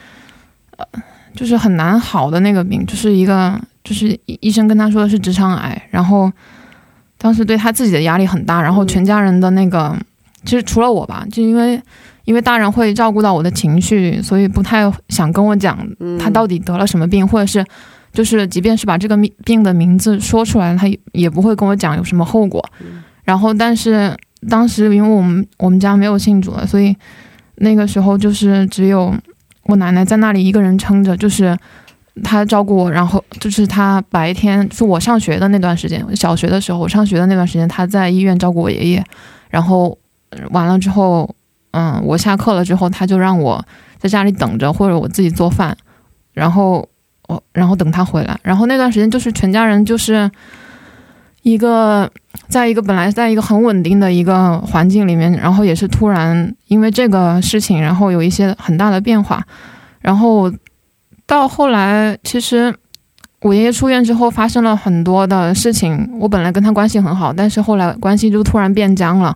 [0.77, 0.85] 呃，
[1.33, 6.31] 就是很难好的那个病，就是一个就是医医生跟他说的是直肠癌，然后
[7.17, 9.97] 当时对他自己的压力很大，然后全家人的那个，
[10.45, 11.81] 其实除了我吧，就因为
[12.25, 16.17] 因为大人会照顾到我的情绪，所以不太想跟我讲嗯。
[16.17, 17.65] 他到底得了什么病，或者是
[18.13, 22.63] 就是即便是把这个病病的名字说出来，他也也不会跟我讲有什么后果。
[23.23, 24.15] 然后，但是
[24.49, 26.95] 当时因为我们我们家没有信主了，所以
[27.55, 29.13] 那个时候就是只有
[29.63, 31.55] 我奶奶在那里一个人撑着，就是
[32.23, 39.03] 她照顾我，然后就是她白天就我上学的那段时间，小学的时候我上学的那段时间，她在医院照顾我爷爷，
[39.49, 39.97] 然后
[40.31, 41.33] 呃完了之后，
[41.71, 43.63] 嗯，我下课了之后，他就让我
[43.97, 45.75] 在家里等着，或者我自己做饭，
[46.33, 46.87] 然后
[47.27, 50.29] 我然后等他回来，然后那段时间就是全家人就是
[51.41, 52.09] 一个
[52.47, 59.43] 在一个本来在一个很稳定的一个环境里面，然后也是突然因为这个事情，然后有一些很大的变化，
[59.99, 60.51] 然后
[61.25, 62.75] 到后来其实。
[63.43, 69.33] 我爷爷出院之后发生了很多的事情，我本来跟他关系很好，但是后来关系就突然变僵了。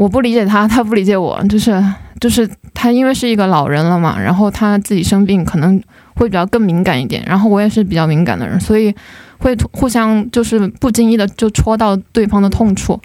[0.00, 1.84] 我不理解他， 他不理解我，就是
[2.18, 5.78] 就是他因为是一个老人了嘛，然后他自己生病可能
[6.14, 8.94] 会比较更敏感一点，然后我也是比较敏感的人，所以
[9.36, 12.98] 会互相就是不经意的就戳到对方的痛处，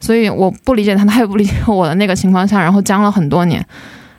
[0.00, 3.64] 所以我不理解他， 他也不理解我的那个情况下，然后僵了很多年，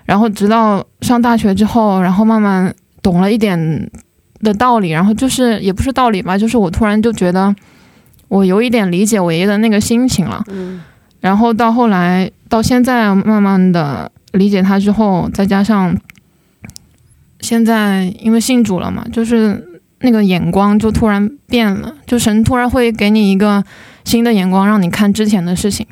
[0.05, 3.91] 然后直到上大学之后，然后慢慢懂了一点
[4.39, 7.53] 的道理，然后就是也不是道理吧，就是我突然就觉得
[8.29, 10.41] 我有一点理解我爷爷的那个心情了，
[11.23, 15.97] 然后到后来到现在慢慢的理解他之后，再加上
[17.39, 23.63] 现在因为信主了嘛，就是那个眼光就突然变了，就神突然会给你一个
[24.03, 25.87] 新的眼光，让你看之前的事情，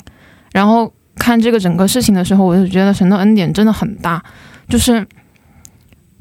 [0.52, 4.22] 然后看这个整个事情的时候，我就觉得神的恩典真的很大，
[4.68, 5.08] 就是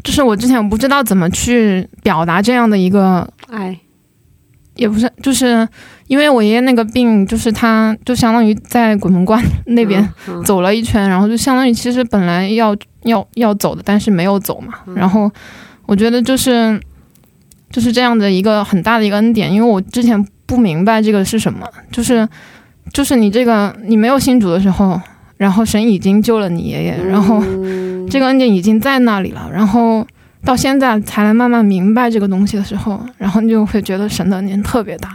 [0.04, 3.76] 就是我之前我不知道怎么去表达这样的一个爱，
[4.76, 5.68] 也不是，就是
[6.10, 14.74] 因为我爷爷那个病，就是他就相当于在鬼门关那边嗯 走了一圈，然后就相当于其实本来要要要走的，但是没有走嘛。
[14.96, 15.30] 然后
[15.86, 16.80] 我觉得就是
[17.70, 22.28] 就是这样的一个很大的一个恩典，因为我之前不明白这个是什么，就是
[22.92, 25.00] 就是你这个你没有信主的时候，
[25.36, 27.40] 然后神已经救了你爷爷，然后
[28.10, 30.04] 这个恩典已经在那里了，然后
[30.44, 35.14] 到现在才来慢慢明白这个东西的时候，然后你就会觉得神的恩典特别大，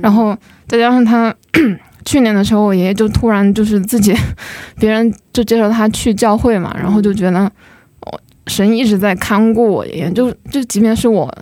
[0.00, 1.34] 然后再加上他
[2.04, 4.14] 去年的时候，我爷爷就突然就是自己，
[4.78, 7.40] 别人就介绍他去教会嘛，然后就觉得。
[7.40, 11.32] 哦神一直在看顾我爷爷，就就即便是我，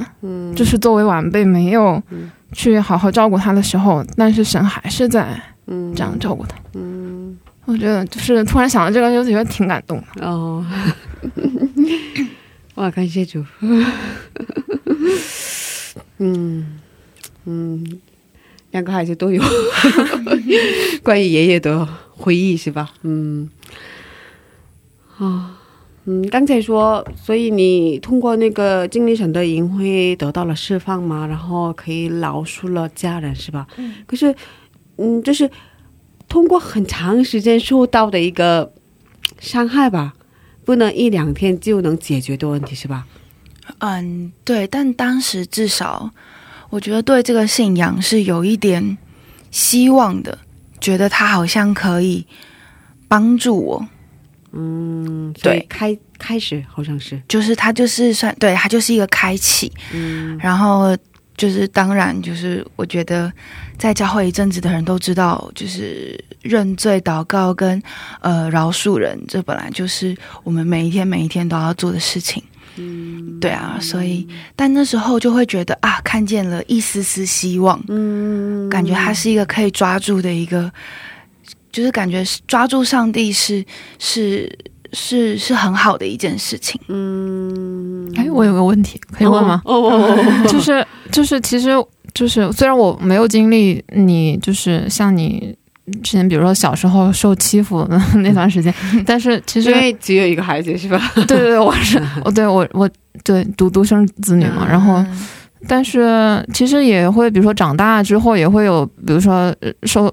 [0.54, 2.00] 就是作为晚辈没有
[2.52, 5.28] 去好好照顾他的时候，但是神还是在
[5.66, 6.54] 这样照顾他。
[6.74, 10.26] 嗯，我觉得就是突然想到这个，就觉得挺感动的。
[10.26, 10.62] 哦，
[12.76, 13.44] 哇，感谢主。
[16.18, 16.78] 嗯
[17.46, 18.00] 嗯，
[18.70, 19.42] 两个孩子都有
[21.02, 22.92] 关于爷爷的回忆是吧？
[23.02, 23.48] 嗯，
[25.18, 25.56] 啊。
[26.06, 33.66] 嗯，刚才说，所以你通过那个经历神的淫会得到了释放嘛，然后可以饶恕了家人，是吧？
[33.76, 33.96] 嗯。
[34.06, 34.34] 可是，
[34.96, 35.48] 嗯，就是
[36.26, 38.72] 通过很长时间受到的一个
[39.38, 40.14] 伤害吧，
[40.64, 43.06] 不能一两天就能解决的问题是吧？
[43.78, 46.10] 嗯，对，但当时至少
[46.70, 48.98] 我觉得对这个信仰是有一点
[49.50, 50.38] 希望的，
[50.80, 52.26] 觉得他好像可以
[53.08, 53.88] 帮助我，
[54.52, 55.64] 嗯，对。
[55.68, 60.38] 开开始好像是，就是他就是算对他就是一个开启，嗯。
[60.38, 60.96] 然后
[61.40, 63.32] 就是当然就是我觉得
[63.78, 67.82] 在教会一阵子的人都知道，就是认罪祷告跟
[68.20, 70.14] 呃饶恕人，这本来就是
[70.44, 72.42] 我们每一天每一天都要做的事情。
[72.76, 80.70] 嗯对啊，所以但那时候就会觉得啊，看见了一丝丝希望，嗯感觉它是一个可以抓住的一个，
[81.72, 83.64] 就是感觉是抓住上帝是
[83.98, 84.46] 是
[84.92, 86.78] 是是很好的一件事情。
[86.88, 89.60] 嗯，哎，我有个问题可以问吗？
[89.64, 91.70] 哦哦哦哦， 就是就是，其实
[92.14, 95.54] 就是虽然我没有经历你就是像你
[96.02, 97.86] 之前，比如说小时候受欺负
[98.16, 98.72] 那段时间，
[99.06, 101.00] 但是其实因为只有一个孩子是吧？
[101.14, 102.88] 对对对，我是我对我我
[103.24, 105.26] 对独独生子女嘛，然后嗯
[105.68, 110.10] 但是其实也会，比如说长大之后也会有，比如说呃受。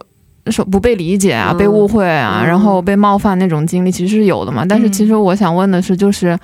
[0.49, 4.63] 受不被理解啊，嗯被误会啊，嗯然后被冒犯那种经历，其实是有的嘛。
[4.65, 6.39] 但是其实我想问的是，就是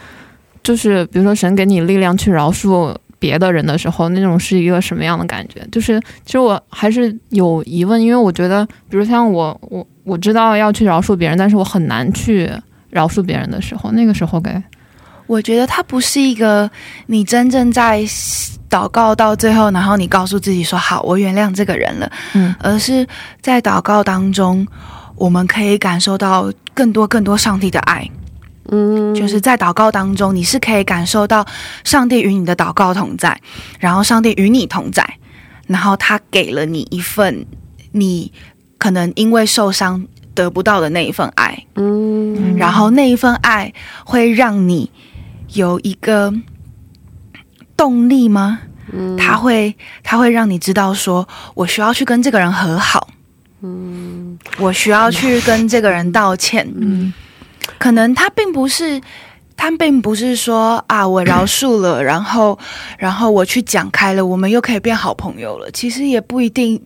[0.64, 5.66] 就是比如说神给你力量去饶恕别的人的时候，那种是一个什么样的感觉？
[5.72, 12.49] 就是其实我还是有疑问，因为我觉得，比如像我我我知道要去饶恕别人，但是我很难去
[12.89, 14.61] 饶恕别人的时候，那个时候该
[15.26, 16.70] 我觉得它不是一个
[17.05, 18.01] 你真正在
[18.70, 23.07] 祷告到最后，然后你告诉自己说好，我原谅这个人了，嗯而是
[23.41, 24.68] 在祷告当中，
[25.16, 28.05] 我们可以感受到更多更多上帝的爱。
[28.70, 31.45] 嗯，就是在祷告当中，你是可以感受到
[31.84, 33.39] 上帝与你的祷告同在，
[33.80, 35.05] 然后上帝与你同在，
[35.68, 37.45] 然后他给了你一份
[37.91, 38.32] 你
[38.78, 43.74] 可能因为受伤得不到的那一份爱，嗯，然后那一份爱
[44.05, 44.89] 会让你
[45.53, 46.34] 有一个
[47.76, 48.61] 动力吗？
[48.91, 49.18] 嗯。
[49.18, 53.09] 他会，他会让你知道说，我需要去跟这个人和好，
[53.61, 54.39] 嗯。
[54.57, 56.68] 我需要去跟这个人道歉。
[56.76, 57.14] 嗯
[57.78, 59.01] 可能他并不是，
[59.55, 62.57] 他并不是说啊，我饶恕了，然后，
[62.97, 65.70] 然后我去讲开了，我们又可以变好朋友了。
[65.72, 66.82] 其实也不一定，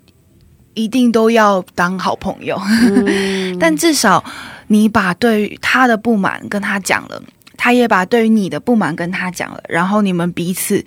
[0.74, 2.60] 一定都要当好朋友。
[3.08, 4.24] 嗯但至少
[4.68, 7.22] 你把对于他的不满跟他讲了，
[7.58, 10.84] 他也把对于你的不满跟他讲了，然后你们彼此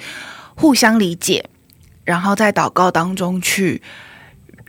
[0.54, 1.44] 互相理解，
[2.04, 3.82] 然后在祷告当中去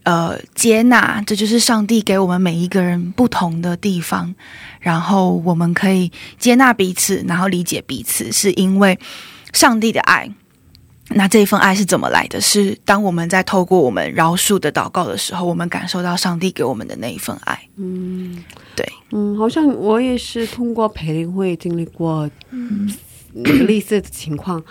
[0.03, 4.33] 呃接纳，这就是上帝给我们每一个人不同的地方，
[4.81, 8.99] 然后我们可以接纳彼此，然后理解彼此，是因为
[9.53, 10.29] 上帝的爱。
[11.13, 12.39] 那这一份爱是怎么来的？
[12.41, 17.59] 是当我们在透过我们饶恕的祷告的时候，我们感受到上帝给我们的那一份爱。
[17.75, 18.43] 嗯，
[18.75, 22.89] 对，嗯，好像我也是通过培灵会经历过嗯
[23.33, 24.63] 类似的情况。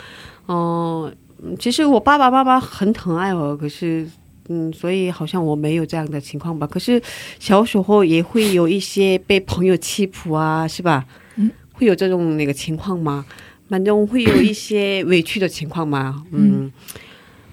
[0.47, 4.09] 哦、嗯其实我爸爸妈妈很疼爱我，可是。
[4.53, 6.67] 嗯，所以好像我没有这样的情况吧。
[6.67, 7.01] 可是
[7.39, 11.07] 小时候也会有一些被朋友欺负啊，是吧？
[11.37, 13.25] 嗯，会有这种那个情况吗？
[13.69, 16.25] 反正会有一些委屈的情况嘛。
[16.33, 16.69] 嗯，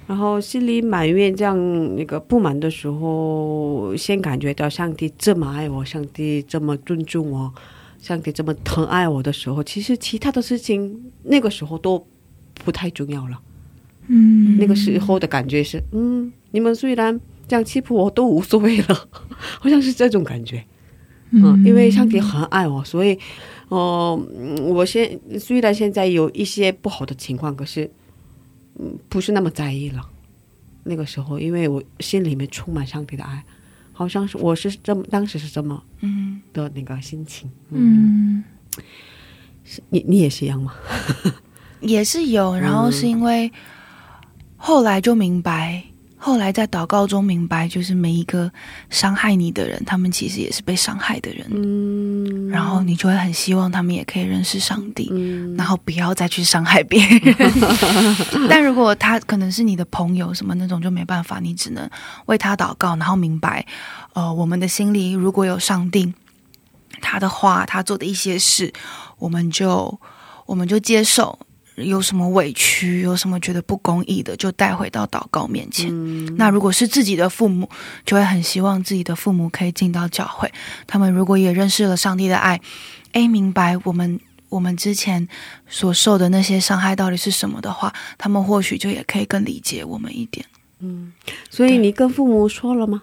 [0.07, 1.55] 然后心里埋怨这样
[1.95, 7.53] 那个不满的时候，先感觉到上帝这么爱我，上帝这么尊重我，
[8.01, 12.03] 上帝这么疼爱我的时候，其实其他的事情那个时候都
[12.65, 13.39] 不太重要了。
[14.09, 19.07] 嗯那个时候的感觉是，嗯，你们虽然这样欺负我，都无所谓了，
[19.59, 20.63] 好像是这种感觉。
[21.31, 23.17] 嗯，因为上帝很爱我，所以，
[23.67, 27.91] 哦、嗯我现虽然现在有一些不好的情况，可是，
[28.79, 30.09] 嗯，不是那么在意了。
[30.83, 33.43] 那个时候，因为我心里面充满上帝的爱，
[33.91, 37.51] 好像是我是这么当时是这么嗯，的那个心情。
[37.71, 38.41] 嗯
[39.65, 40.73] 是你你也是一样吗？
[41.81, 43.51] 也是有，然后是因为
[44.55, 45.83] 后来就明白，
[46.19, 48.51] 后来在祷告中明白，就是每一个
[48.89, 55.09] 伤害你的人，他们其实也是被伤害的人，嗯，然后你就会很希望他们也可以认识上帝。
[55.11, 57.53] 嗯，然后不要再去伤害别人，
[58.49, 61.87] 但如果他可能是你的朋友什么那种，就没办法，你只能
[62.25, 63.65] 为他祷告，然后明白，
[64.13, 66.13] 呃，我们的心里如果有上帝，
[66.99, 68.73] 他的话，他做的一些事，
[69.19, 69.99] 我们就
[70.47, 71.37] 我们就接受。
[71.77, 75.89] 有什么委屈，有什么觉得不公义的，就带回到祷告面前。
[75.91, 77.69] 嗯那如果是自己的父母，
[78.03, 80.51] 就会很希望自己的父母可以进到教会。
[80.87, 82.59] 他们如果也认识了上帝的爱，
[83.11, 84.19] 诶，明白我们
[84.49, 85.27] 我们之前
[85.67, 90.45] 所受的那些伤害到底是什么的话，他们或许就也可以更理解我们一点。
[90.79, 91.13] 嗯
[91.49, 93.01] 所以你跟父母说了吗？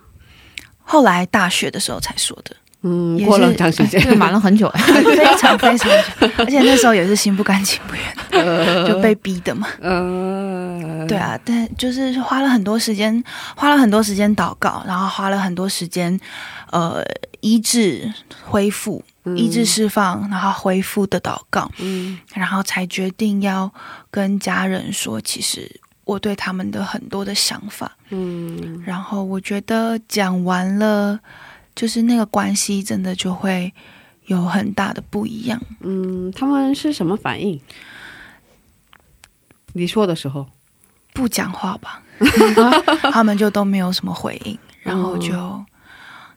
[0.83, 2.57] 后来大学的时候才说的，
[2.87, 4.83] 嗯，过了很长时间这，个瞒了很久哎。
[5.17, 9.67] 非常非常久，而且那时候也是心不甘情不愿，就被逼的嘛。
[9.81, 13.25] 呃，对啊，但就是花了很多时间，
[13.57, 16.19] 花了很多时间祷告，然后花了很多时间，
[16.71, 17.03] 呃，
[17.41, 18.13] 医治、
[18.45, 19.03] 恢复、
[19.35, 23.73] 医治、释放，然后恢复的祷告，嗯然后才决定要
[24.11, 27.91] 跟家人说，其实我对他们的很多的想法。
[28.11, 31.19] 嗯然后我觉得讲完了，
[31.75, 33.73] 就是那个关系真的就会
[34.27, 35.61] 有很大的不一样。
[35.81, 37.61] 嗯，他们是什么反应？
[39.73, 40.47] 你说的时候，
[41.13, 42.03] 不讲话吧，
[43.13, 45.65] 他们就都没有什么回应，然后就、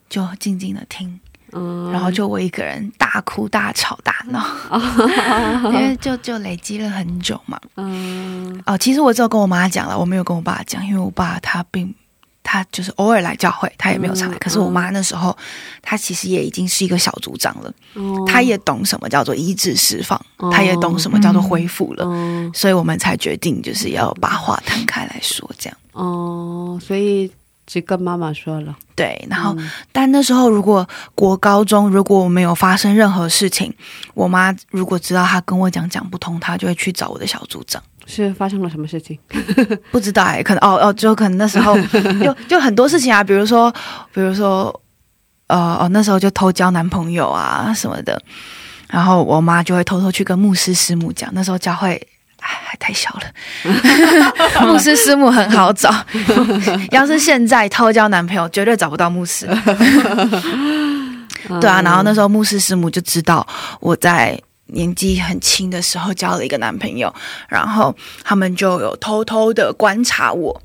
[0.09, 1.19] 就静静的听，
[1.51, 4.43] 嗯，然后就我一个人大哭大吵大闹，
[5.71, 7.59] 因为就就累积了很久嘛。
[7.75, 11.93] 嗯哦，其实我只有跟我妈讲了，我没有跟我爸讲，因为我爸他并
[12.49, 14.37] 他就是偶尔来教会，他也没有常来。
[14.37, 15.35] 嗯可是我妈那时候，
[15.81, 22.05] 她其实也已经是一个小组长了，哦她也懂什么叫做医治释放，哦她也懂什么叫做恢复了。
[22.05, 27.29] 哦所以我们才决定就是要把话摊开来说，这样哦，所以
[27.65, 29.21] 只跟妈妈说了，对。
[29.29, 33.73] 然后，嗯但那时候如果国高中如果我没有发生任何事情，
[34.13, 37.83] 我妈如果知道她跟我讲讲不通，她就会去找我的小组长。
[38.07, 39.19] 是发生了什么事情？
[39.91, 41.77] 不知道哎、可能哦哦，就可能那时候
[42.23, 43.71] 就就很多事情啊，比如说
[44.13, 44.73] 比如说
[45.47, 48.19] 呃哦那时候就偷交男朋友啊什么的，
[48.89, 52.01] 然后我妈就会偷偷去跟牧师师母讲，那时候教会。
[52.39, 53.23] 哎，还太小了，
[54.71, 55.91] 牧师师母很好找。
[56.91, 59.47] 要是现在偷交男朋友，绝对找不到牧师。
[61.59, 63.45] 对啊，然后那时候牧师师母就知道
[63.79, 67.13] 我在年纪很轻的时候交了一个男朋友，
[67.47, 70.61] 然后他们就有偷偷的观察我，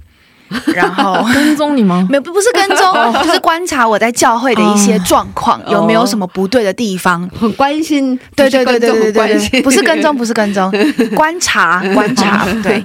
[0.75, 2.07] 然后 跟踪你吗？
[2.09, 7.29] 没有不是跟踪， 就是观察我在教会的一些状况，有没有什么不对的地方。
[7.39, 10.73] 很关心，对对对对对对对，不是跟踪，不是跟踪，
[11.15, 12.81] 观察观察，对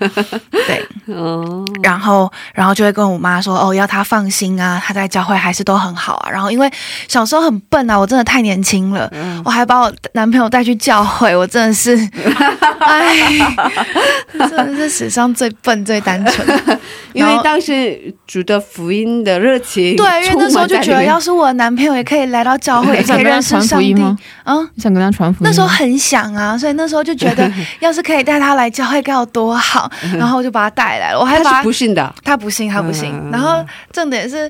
[0.52, 0.86] 对。
[1.08, 6.30] 哦，然后，然后就会跟我妈说，哦，要她放心啊，她在教会还是都很好啊。
[6.30, 6.70] 然后，因为
[7.08, 9.10] 小时候很笨啊，我真的太年轻了，
[9.46, 11.98] 我还把我男朋友带去教会，我真的是，
[12.80, 13.16] 哎，
[14.38, 16.46] 真的是史上最笨、最单纯。
[17.14, 24.18] 因为然后当时主的福音的热情，对，因为那时候就觉得，要是我的男朋友也可以来到教会，也 可以认识上帝福音吗。？
[24.46, 25.50] 嗯，你想跟他传福音？
[25.50, 27.52] 那时候很想啊，所以那时候就觉得，
[27.82, 29.90] 要是可以带他来教会该有多好。
[30.18, 33.12] 然后我就把他带来了，我还把他他是不信的，他不信，他不信。
[33.12, 34.50] 嗯然后重点是，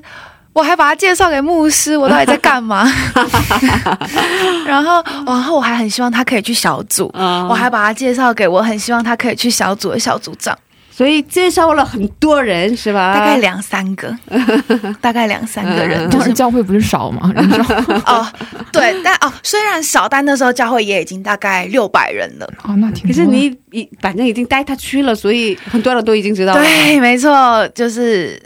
[0.52, 2.90] 我还把他介绍给牧师，我到底在干嘛？
[4.66, 10.56] 然后，然后我还很希望他可以去小组，嗯我还把他介绍给我很希望他可以去小组的小组长，
[10.98, 13.14] 所以介绍了很多人是吧？
[13.14, 14.12] 大概两三个，
[15.00, 17.30] 大概两三个人，嗯就是教会不是少吗？
[17.36, 18.26] 人少哦，
[18.72, 22.52] 对，但哦，虽然少，但那时候教会也已经大概六百人了。
[22.64, 23.06] 哦，那挺。
[23.06, 26.60] 可是你已反正已经带他去了，所以很多人都已经知道了。
[26.60, 28.42] 对，没错，就是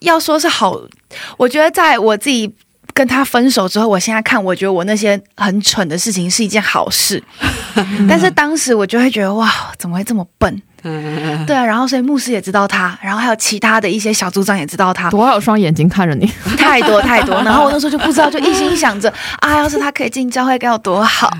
[0.00, 0.80] 要说是好，
[1.36, 2.50] 我觉得在我自己
[2.94, 7.22] 跟他分手之后，我现在看，我觉得我那些很蠢的事情是一件好事，
[8.08, 10.62] 但是当时我就会觉得哇，怎么会这么笨？
[10.88, 16.26] 嗯， 对啊，然后所以牧师也知道他，然后还有其他的一些小组长也知道他，多少双眼睛看着你？
[16.56, 17.34] 太 多太多。
[17.42, 21.30] 然后我那时候就不知道，就一心想着啊，要是他可以进教会该有多好。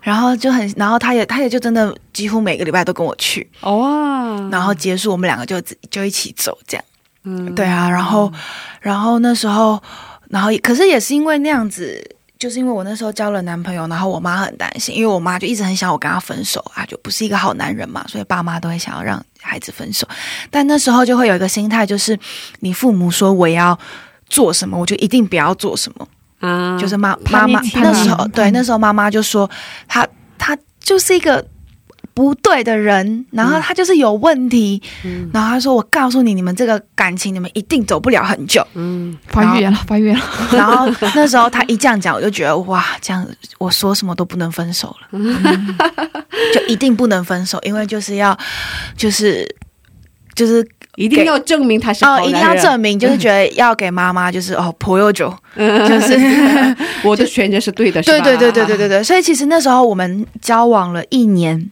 [0.00, 6.84] 然后就很，然后他也他也就真的几乎每个礼拜都跟我去，哦，然后结束我们两个就就一起走这样。
[7.28, 8.32] 嗯对啊，然后，
[8.80, 9.82] 然后那时候，
[10.30, 12.00] 然后也可是也是因为那样子，
[12.38, 20.06] 就是因为我那时候交了男朋友，然后我妈很担心，因为我妈就一直很想我跟他分手啊，就不是一个好男人嘛，所以爸妈都会想要让孩子分手。
[20.50, 22.18] 但那时候就会有一个心态，就是
[22.60, 23.78] 你父母说我要
[24.28, 26.08] 做什么，我就一定不要做什么。
[26.40, 29.50] 啊，就是妈妈妈那时候对那时候妈妈就说
[29.88, 30.06] 他
[30.36, 31.42] 他就是一个
[32.16, 35.28] 不对的人，然后他就是有问题，嗯。
[35.34, 38.66] 然后他说我告诉你，你们这个感情你们一定走不了很久。
[38.72, 39.14] 嗯。
[39.28, 40.18] 发育了，发育了。
[40.50, 43.26] 然后那时候他一这样讲，我就觉得哇，这样
[43.58, 45.76] 我说什么都不能分手了，嗯。
[46.54, 48.34] 就一定不能分手，因为就是要
[48.96, 49.46] 就是
[50.34, 55.86] 就是一定要证明他是好哦，一定要证明，就是觉得要给妈妈就是哦婆有酒，嗯。
[55.86, 56.16] 就是。
[57.04, 61.70] 我的选择是对的，是对对对对对对对，所以其实那时候我们交往了一年，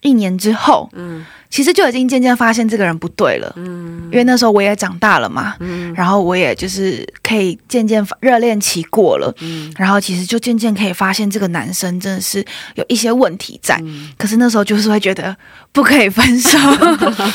[0.00, 3.50] 一年之后，嗯其实就已经渐渐发现这个人不对了。
[3.56, 12.44] 嗯因为那时候我也长大了嘛，嗯然后我也就是可以渐渐发热恋期过了，嗯然后其实就渐渐可以发现这个男生真的是
[12.74, 13.78] 有一些问题在。
[13.82, 15.34] 嗯可是那时候就是会觉得
[15.72, 16.58] 不可以分手，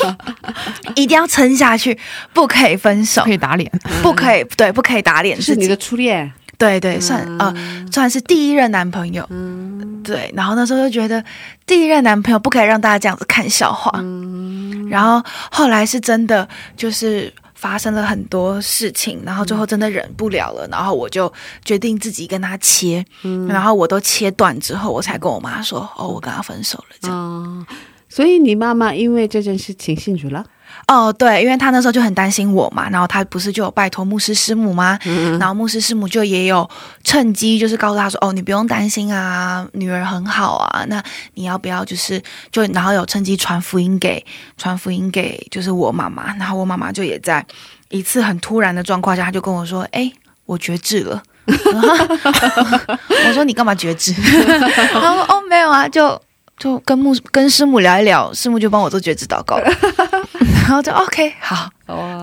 [0.94, 1.98] 一定要撑下去，
[2.32, 3.70] 不可以分手可，以打脸。
[4.02, 5.76] 不可以对，不可以打脸是你的。
[5.76, 7.54] 初恋，对对，算呃
[7.90, 9.26] 算是第一任男朋友。
[9.30, 10.02] 嗯。
[10.04, 11.24] 对，然后那时候就觉得
[11.66, 13.90] 第一任男朋友不可以让大家这样子看笑话。
[14.02, 14.86] 嗯。
[14.88, 16.46] 然后后来是真的
[16.76, 21.32] 就是发生了很多事情，然后最后真的忍不了了，然后我就
[21.64, 23.48] 决定自己跟他切，嗯。
[23.48, 27.16] 然后我都切断之后，我才跟我妈说，哦，我跟他分手了，这样。
[27.16, 27.66] 哦，
[28.10, 30.44] 所以你妈妈因为这件事情信主了，
[30.86, 34.98] 哦，对，因为他那时候就很担心我嘛，然后他不是就有拜托牧师师母吗？
[35.38, 36.68] 然后牧师师母就也有
[37.02, 41.02] 趁机就是告诉他说，哦，你不用担心啊，女儿很好啊，那
[41.34, 42.22] 你要不要就是
[42.52, 44.24] 就然后有趁机传福音给
[44.56, 47.44] 传福音给就是我妈妈，然后我妈妈就也在
[47.88, 50.12] 一次很突然的状况下，他就跟我说，哎，
[50.46, 51.22] 我绝志了。
[51.46, 54.14] 我说你干嘛绝志？
[54.14, 56.20] 他说哦没有啊，就
[56.56, 59.70] 就跟牧跟师母聊一聊，师母就帮我做觉知祷告了，
[60.62, 61.68] 然后就 OK 好，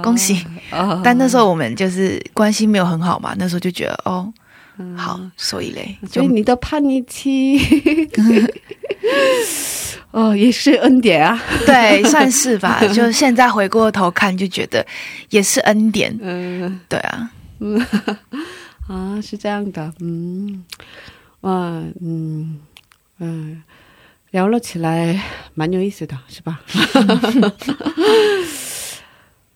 [0.01, 0.45] 恭喜。
[0.71, 1.01] 哦。
[1.03, 4.33] 但那时候我们就是关系没有很好嘛，那时候就觉得哦
[4.97, 7.59] 好，所以嘞就所以你的叛逆期，
[10.11, 12.81] 哦，也是恩典啊，对算是吧。
[12.93, 14.85] 就现在回过头看，就觉得
[15.29, 16.79] 也是恩典，嗯。
[16.89, 17.29] 对啊。
[18.87, 20.63] 啊，是这样的，嗯，
[21.41, 21.51] 哇，
[22.01, 22.59] 嗯
[23.19, 23.61] 嗯，
[24.31, 25.21] 聊了起来
[25.53, 26.61] 蛮有意思的，是吧？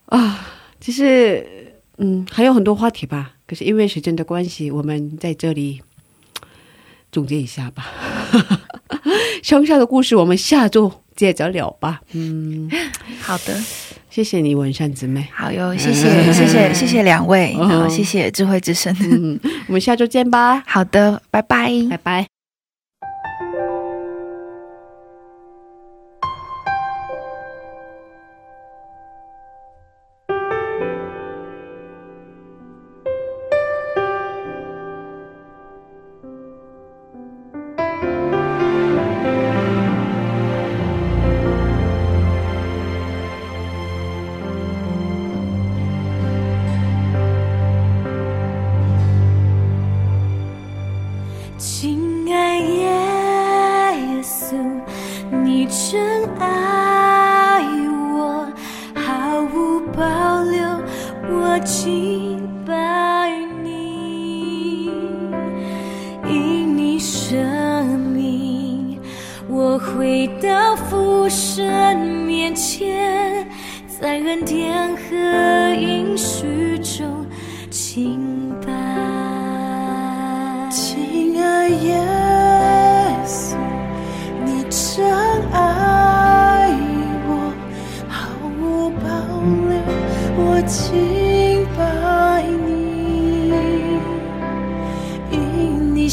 [0.08, 0.48] 啊，
[0.80, 5.82] 其实，嗯，还有很多话题吧，可是因为时间的关系，我们在这里
[7.12, 7.88] 总结一下吧。
[9.42, 12.02] 剩下的故事我们下周接着聊吧。
[12.14, 12.70] 嗯，
[13.22, 13.64] 好的，
[14.10, 15.26] 谢谢你，文善姊妹。
[15.34, 18.94] 好哟，谢谢谢谢谢谢两位，哦然后谢谢智慧之声。
[19.00, 21.72] 嗯，我们下周见吧，好的，拜拜。
[21.90, 22.35] 拜拜。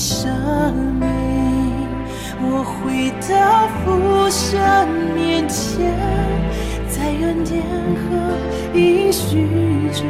[0.03, 1.07] 生命，
[2.41, 4.59] 我回到父神
[5.15, 5.95] 面前，
[6.89, 7.63] 在原点
[8.03, 8.37] 和
[8.75, 9.47] 应许
[9.95, 10.05] 中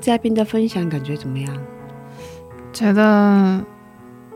[0.00, 1.48] 嘉宾的分享，感觉怎么样？
[2.72, 3.60] 觉得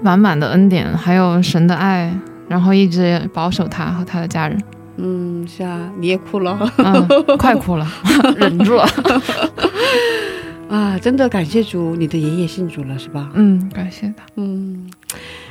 [0.00, 2.12] 满满的恩典，还有神的爱，
[2.48, 4.60] 然后一直保守他和他的家人。
[4.96, 7.06] 嗯，是啊，你也哭了嗯，
[7.38, 7.86] 快哭了，
[8.36, 8.86] 忍住了。
[10.68, 10.98] 啊！
[10.98, 13.28] 真的感谢主，你的爷爷信主了是吧？
[13.34, 14.24] 嗯，感谢他。
[14.36, 14.88] 嗯，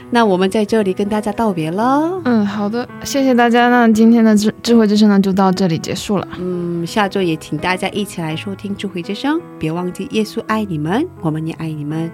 [0.09, 2.19] 那我们在这里跟大家道别了。
[2.25, 3.69] 嗯，好的，谢谢大家。
[3.69, 6.27] 那今天的智智慧之声呢，就到这里结束了。
[6.39, 12.11] 嗯，我们下周也请大家一起来收听智慧之声，别忘记耶稣爱你们，我们也爱你们。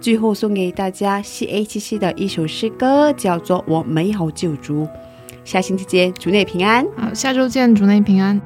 [0.00, 4.84] 最后送给大家 C H C 的一首诗歌，叫做《我美好救主》。
[5.44, 6.86] 下星期见，主内平安。
[6.96, 8.40] 好，下周见，主内平安。